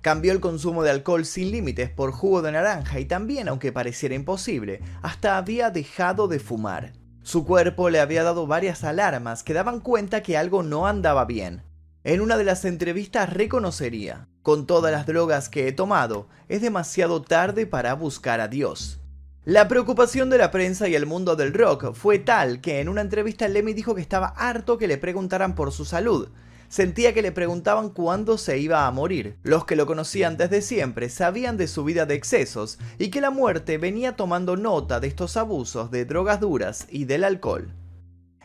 Cambió 0.00 0.32
el 0.32 0.40
consumo 0.40 0.82
de 0.82 0.90
alcohol 0.90 1.24
sin 1.24 1.52
límites 1.52 1.90
por 1.90 2.10
jugo 2.10 2.42
de 2.42 2.50
naranja 2.50 2.98
y 2.98 3.04
también, 3.04 3.46
aunque 3.46 3.70
pareciera 3.70 4.16
imposible, 4.16 4.80
hasta 5.00 5.36
había 5.36 5.70
dejado 5.70 6.26
de 6.26 6.40
fumar. 6.40 6.94
Su 7.22 7.44
cuerpo 7.44 7.88
le 7.88 8.00
había 8.00 8.24
dado 8.24 8.48
varias 8.48 8.82
alarmas 8.82 9.44
que 9.44 9.54
daban 9.54 9.78
cuenta 9.78 10.24
que 10.24 10.36
algo 10.36 10.64
no 10.64 10.88
andaba 10.88 11.24
bien. 11.24 11.62
En 12.02 12.20
una 12.20 12.36
de 12.36 12.42
las 12.42 12.64
entrevistas 12.64 13.32
reconocería, 13.32 14.26
con 14.42 14.66
todas 14.66 14.92
las 14.92 15.06
drogas 15.06 15.48
que 15.48 15.68
he 15.68 15.72
tomado, 15.72 16.28
es 16.48 16.62
demasiado 16.62 17.22
tarde 17.22 17.66
para 17.66 17.94
buscar 17.94 18.40
a 18.40 18.48
Dios. 18.48 19.00
La 19.44 19.68
preocupación 19.68 20.30
de 20.30 20.38
la 20.38 20.50
prensa 20.50 20.88
y 20.88 20.94
el 20.94 21.06
mundo 21.06 21.34
del 21.34 21.54
rock 21.54 21.94
fue 21.94 22.18
tal 22.18 22.60
que 22.60 22.80
en 22.80 22.88
una 22.88 23.00
entrevista 23.00 23.48
Lemmy 23.48 23.72
dijo 23.72 23.94
que 23.94 24.02
estaba 24.02 24.28
harto 24.36 24.78
que 24.78 24.86
le 24.86 24.98
preguntaran 24.98 25.54
por 25.54 25.72
su 25.72 25.84
salud, 25.84 26.28
sentía 26.68 27.12
que 27.12 27.22
le 27.22 27.32
preguntaban 27.32 27.90
cuándo 27.90 28.38
se 28.38 28.58
iba 28.58 28.86
a 28.86 28.90
morir. 28.90 29.36
Los 29.42 29.64
que 29.64 29.76
lo 29.76 29.86
conocían 29.86 30.36
desde 30.36 30.62
siempre 30.62 31.08
sabían 31.08 31.56
de 31.56 31.68
su 31.68 31.84
vida 31.84 32.06
de 32.06 32.14
excesos 32.14 32.78
y 32.98 33.08
que 33.08 33.20
la 33.20 33.30
muerte 33.30 33.76
venía 33.76 34.14
tomando 34.14 34.56
nota 34.56 35.00
de 35.00 35.08
estos 35.08 35.36
abusos 35.36 35.90
de 35.90 36.04
drogas 36.04 36.40
duras 36.40 36.86
y 36.90 37.04
del 37.06 37.24
alcohol. 37.24 37.72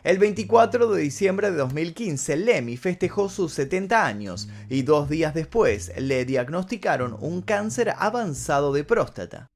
El 0.06 0.18
24 0.18 0.86
de 0.86 1.02
diciembre 1.02 1.50
de 1.50 1.56
2015, 1.56 2.36
Lemmy 2.36 2.76
festejó 2.76 3.28
sus 3.28 3.52
70 3.54 4.06
años 4.06 4.48
y 4.68 4.82
dos 4.82 5.08
días 5.08 5.34
después 5.34 5.90
le 5.98 6.24
diagnosticaron 6.24 7.16
un 7.18 7.42
cáncer 7.42 7.92
avanzado 7.98 8.72
de 8.72 8.84
próstata. 8.84 9.48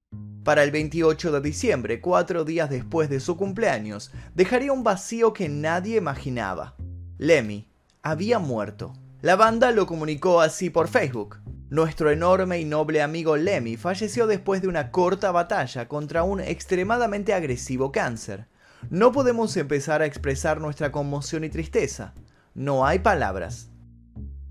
Para 0.42 0.64
el 0.64 0.72
28 0.72 1.30
de 1.30 1.40
diciembre, 1.40 2.00
cuatro 2.00 2.44
días 2.44 2.68
después 2.68 3.08
de 3.08 3.20
su 3.20 3.36
cumpleaños, 3.36 4.10
dejaría 4.34 4.72
un 4.72 4.82
vacío 4.82 5.32
que 5.32 5.48
nadie 5.48 5.98
imaginaba. 5.98 6.74
Lemmy 7.16 7.68
había 8.02 8.40
muerto. 8.40 8.92
La 9.22 9.36
banda 9.36 9.70
lo 9.70 9.86
comunicó 9.86 10.40
así 10.40 10.68
por 10.68 10.88
Facebook. 10.88 11.36
Nuestro 11.68 12.10
enorme 12.10 12.58
y 12.58 12.64
noble 12.64 13.02
amigo 13.02 13.36
Lemmy 13.36 13.76
falleció 13.76 14.26
después 14.26 14.62
de 14.62 14.66
una 14.66 14.90
corta 14.90 15.30
batalla 15.30 15.86
contra 15.86 16.24
un 16.24 16.40
extremadamente 16.40 17.34
agresivo 17.34 17.92
cáncer. 17.92 18.49
No 18.88 19.12
podemos 19.12 19.57
empezar 19.57 20.01
a 20.01 20.07
expresar 20.07 20.61
nuestra 20.61 20.90
conmoción 20.90 21.45
y 21.45 21.51
tristeza. 21.51 22.14
No 22.55 22.87
hay 22.87 23.01
palabras. 23.01 23.69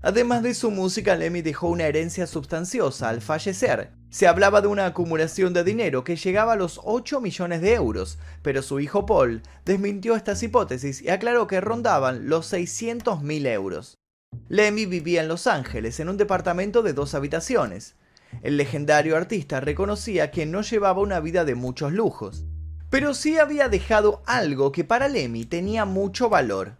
Además 0.02 0.42
de 0.42 0.54
su 0.54 0.70
música, 0.70 1.16
Lemmy 1.16 1.42
dejó 1.42 1.68
una 1.68 1.84
herencia 1.84 2.26
sustanciosa 2.26 3.08
al 3.08 3.20
fallecer. 3.20 3.90
Se 4.08 4.26
hablaba 4.26 4.62
de 4.62 4.68
una 4.68 4.86
acumulación 4.86 5.52
de 5.52 5.62
dinero 5.62 6.04
que 6.04 6.16
llegaba 6.16 6.54
a 6.54 6.56
los 6.56 6.80
8 6.84 7.20
millones 7.20 7.60
de 7.60 7.74
euros, 7.74 8.18
pero 8.42 8.62
su 8.62 8.80
hijo 8.80 9.04
Paul 9.04 9.42
desmintió 9.64 10.16
estas 10.16 10.42
hipótesis 10.42 11.02
y 11.02 11.10
aclaró 11.10 11.46
que 11.46 11.60
rondaban 11.60 12.28
los 12.28 12.46
600 12.46 13.22
mil 13.22 13.46
euros. 13.46 13.98
Lemmy 14.48 14.86
vivía 14.86 15.20
en 15.20 15.28
Los 15.28 15.46
Ángeles 15.46 16.00
en 16.00 16.08
un 16.08 16.16
departamento 16.16 16.82
de 16.82 16.92
dos 16.92 17.14
habitaciones. 17.14 17.96
El 18.42 18.56
legendario 18.56 19.16
artista 19.16 19.60
reconocía 19.60 20.30
que 20.30 20.46
no 20.46 20.62
llevaba 20.62 21.00
una 21.00 21.20
vida 21.20 21.44
de 21.44 21.56
muchos 21.56 21.92
lujos, 21.92 22.44
pero 22.90 23.14
sí 23.14 23.38
había 23.38 23.68
dejado 23.68 24.22
algo 24.26 24.72
que 24.72 24.84
para 24.84 25.08
Lemmy 25.08 25.44
tenía 25.44 25.84
mucho 25.84 26.28
valor, 26.28 26.74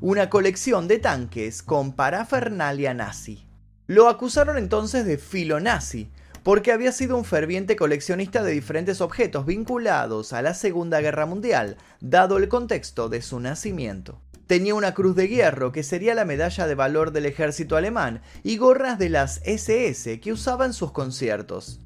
una 0.00 0.30
colección 0.30 0.86
de 0.86 0.98
tanques 1.00 1.62
con 1.62 1.92
parafernalia 1.92 2.94
nazi. 2.94 3.44
Lo 3.88 4.08
acusaron 4.08 4.56
entonces 4.56 5.04
de 5.04 5.18
filonazi, 5.18 6.08
porque 6.44 6.72
había 6.72 6.92
sido 6.92 7.16
un 7.16 7.24
ferviente 7.24 7.74
coleccionista 7.74 8.42
de 8.42 8.52
diferentes 8.52 9.00
objetos 9.00 9.44
vinculados 9.44 10.32
a 10.32 10.40
la 10.40 10.54
Segunda 10.54 11.00
Guerra 11.00 11.26
Mundial, 11.26 11.76
dado 12.00 12.38
el 12.38 12.48
contexto 12.48 13.08
de 13.08 13.20
su 13.20 13.40
nacimiento. 13.40 14.20
Tenía 14.46 14.74
una 14.74 14.94
cruz 14.94 15.14
de 15.16 15.28
hierro, 15.28 15.72
que 15.72 15.82
sería 15.82 16.14
la 16.14 16.24
medalla 16.24 16.66
de 16.66 16.74
valor 16.74 17.10
del 17.12 17.26
ejército 17.26 17.76
alemán, 17.76 18.22
y 18.42 18.56
gorras 18.56 18.98
de 18.98 19.10
las 19.10 19.42
SS 19.44 20.20
que 20.20 20.32
usaba 20.32 20.64
en 20.64 20.72
sus 20.72 20.92
conciertos. 20.92 21.80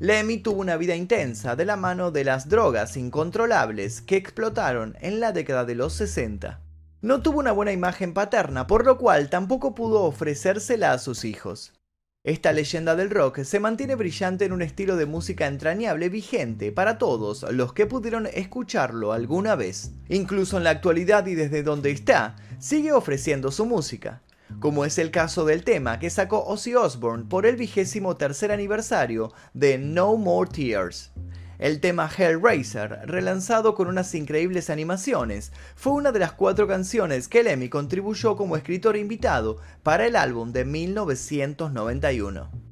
Lemmy 0.00 0.38
tuvo 0.38 0.60
una 0.60 0.76
vida 0.76 0.94
intensa 0.94 1.56
de 1.56 1.64
la 1.64 1.74
mano 1.74 2.12
de 2.12 2.22
las 2.22 2.48
drogas 2.48 2.96
incontrolables 2.96 4.00
que 4.00 4.14
explotaron 4.14 4.96
en 5.00 5.18
la 5.18 5.32
década 5.32 5.64
de 5.64 5.74
los 5.74 5.92
60. 5.94 6.60
No 7.00 7.20
tuvo 7.20 7.40
una 7.40 7.50
buena 7.50 7.72
imagen 7.72 8.14
paterna, 8.14 8.68
por 8.68 8.86
lo 8.86 8.96
cual 8.96 9.28
tampoco 9.28 9.74
pudo 9.74 10.04
ofrecérsela 10.04 10.92
a 10.92 10.98
sus 10.98 11.24
hijos. 11.24 11.72
Esta 12.22 12.52
leyenda 12.52 12.94
del 12.94 13.10
rock 13.10 13.42
se 13.42 13.58
mantiene 13.58 13.96
brillante 13.96 14.44
en 14.44 14.52
un 14.52 14.62
estilo 14.62 14.96
de 14.96 15.06
música 15.06 15.48
entrañable 15.48 16.08
vigente 16.08 16.70
para 16.70 16.98
todos 16.98 17.44
los 17.52 17.72
que 17.72 17.86
pudieron 17.86 18.26
escucharlo 18.26 19.12
alguna 19.12 19.56
vez. 19.56 19.90
Incluso 20.08 20.58
en 20.58 20.64
la 20.64 20.70
actualidad 20.70 21.26
y 21.26 21.34
desde 21.34 21.64
donde 21.64 21.90
está, 21.90 22.36
sigue 22.60 22.92
ofreciendo 22.92 23.50
su 23.50 23.66
música, 23.66 24.22
como 24.60 24.84
es 24.84 24.98
el 24.98 25.10
caso 25.10 25.44
del 25.44 25.64
tema 25.64 25.98
que 25.98 26.10
sacó 26.10 26.44
Ozzy 26.44 26.74
Osbourne 26.74 27.24
por 27.28 27.46
el 27.46 27.56
vigésimo 27.56 28.16
tercer 28.16 28.52
aniversario 28.52 29.32
de 29.54 29.78
No 29.78 30.16
More 30.16 30.50
Tears. 30.50 31.10
El 31.58 31.80
tema 31.80 32.08
Hellraiser, 32.08 33.00
relanzado 33.06 33.74
con 33.74 33.88
unas 33.88 34.14
increíbles 34.14 34.70
animaciones, 34.70 35.52
fue 35.74 35.92
una 35.92 36.12
de 36.12 36.20
las 36.20 36.32
cuatro 36.32 36.68
canciones 36.68 37.26
que 37.26 37.42
Lemmy 37.42 37.68
contribuyó 37.68 38.36
como 38.36 38.56
escritor 38.56 38.96
invitado 38.96 39.56
para 39.82 40.06
el 40.06 40.14
álbum 40.14 40.52
de 40.52 40.64
1991 40.64 42.68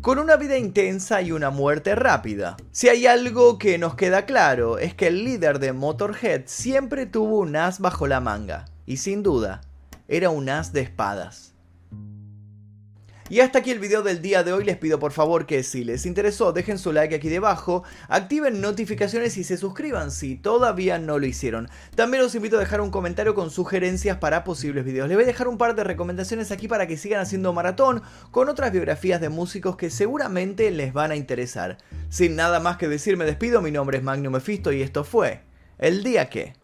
con 0.00 0.18
una 0.18 0.36
vida 0.36 0.56
intensa 0.56 1.20
y 1.20 1.30
una 1.30 1.50
muerte 1.50 1.94
rápida. 1.94 2.56
Si 2.70 2.88
hay 2.88 3.06
algo 3.06 3.58
que 3.58 3.76
nos 3.76 3.96
queda 3.96 4.24
claro 4.24 4.78
es 4.78 4.94
que 4.94 5.08
el 5.08 5.24
líder 5.24 5.58
de 5.58 5.74
Motorhead 5.74 6.44
siempre 6.46 7.04
tuvo 7.04 7.40
un 7.40 7.54
as 7.56 7.80
bajo 7.80 8.06
la 8.06 8.20
manga, 8.20 8.64
y 8.86 8.96
sin 8.96 9.22
duda, 9.22 9.60
era 10.10 10.28
un 10.28 10.48
as 10.48 10.72
de 10.72 10.80
espadas. 10.80 11.54
Y 13.30 13.38
hasta 13.38 13.60
aquí 13.60 13.70
el 13.70 13.78
video 13.78 14.02
del 14.02 14.22
día 14.22 14.42
de 14.42 14.52
hoy, 14.52 14.64
les 14.64 14.76
pido 14.76 14.98
por 14.98 15.12
favor 15.12 15.46
que 15.46 15.62
si 15.62 15.84
les 15.84 16.04
interesó 16.04 16.52
dejen 16.52 16.80
su 16.80 16.92
like 16.92 17.14
aquí 17.14 17.28
debajo, 17.28 17.84
activen 18.08 18.60
notificaciones 18.60 19.36
y 19.36 19.44
se 19.44 19.56
suscriban 19.56 20.10
si 20.10 20.34
todavía 20.34 20.98
no 20.98 21.20
lo 21.20 21.26
hicieron. 21.26 21.68
También 21.94 22.24
los 22.24 22.34
invito 22.34 22.56
a 22.56 22.58
dejar 22.58 22.80
un 22.80 22.90
comentario 22.90 23.36
con 23.36 23.52
sugerencias 23.52 24.16
para 24.16 24.42
posibles 24.42 24.84
videos. 24.84 25.06
Les 25.06 25.16
voy 25.16 25.22
a 25.22 25.28
dejar 25.28 25.46
un 25.46 25.58
par 25.58 25.76
de 25.76 25.84
recomendaciones 25.84 26.50
aquí 26.50 26.66
para 26.66 26.88
que 26.88 26.96
sigan 26.96 27.20
haciendo 27.20 27.52
maratón 27.52 28.02
con 28.32 28.48
otras 28.48 28.72
biografías 28.72 29.20
de 29.20 29.28
músicos 29.28 29.76
que 29.76 29.90
seguramente 29.90 30.72
les 30.72 30.92
van 30.92 31.12
a 31.12 31.16
interesar. 31.16 31.78
Sin 32.08 32.34
nada 32.34 32.58
más 32.58 32.78
que 32.78 32.88
decir 32.88 33.16
me 33.16 33.26
despido, 33.26 33.62
mi 33.62 33.70
nombre 33.70 33.98
es 33.98 34.02
Magnum 34.02 34.32
Mephisto 34.32 34.72
y 34.72 34.82
esto 34.82 35.04
fue 35.04 35.42
El 35.78 36.02
Día 36.02 36.28
Que... 36.28 36.59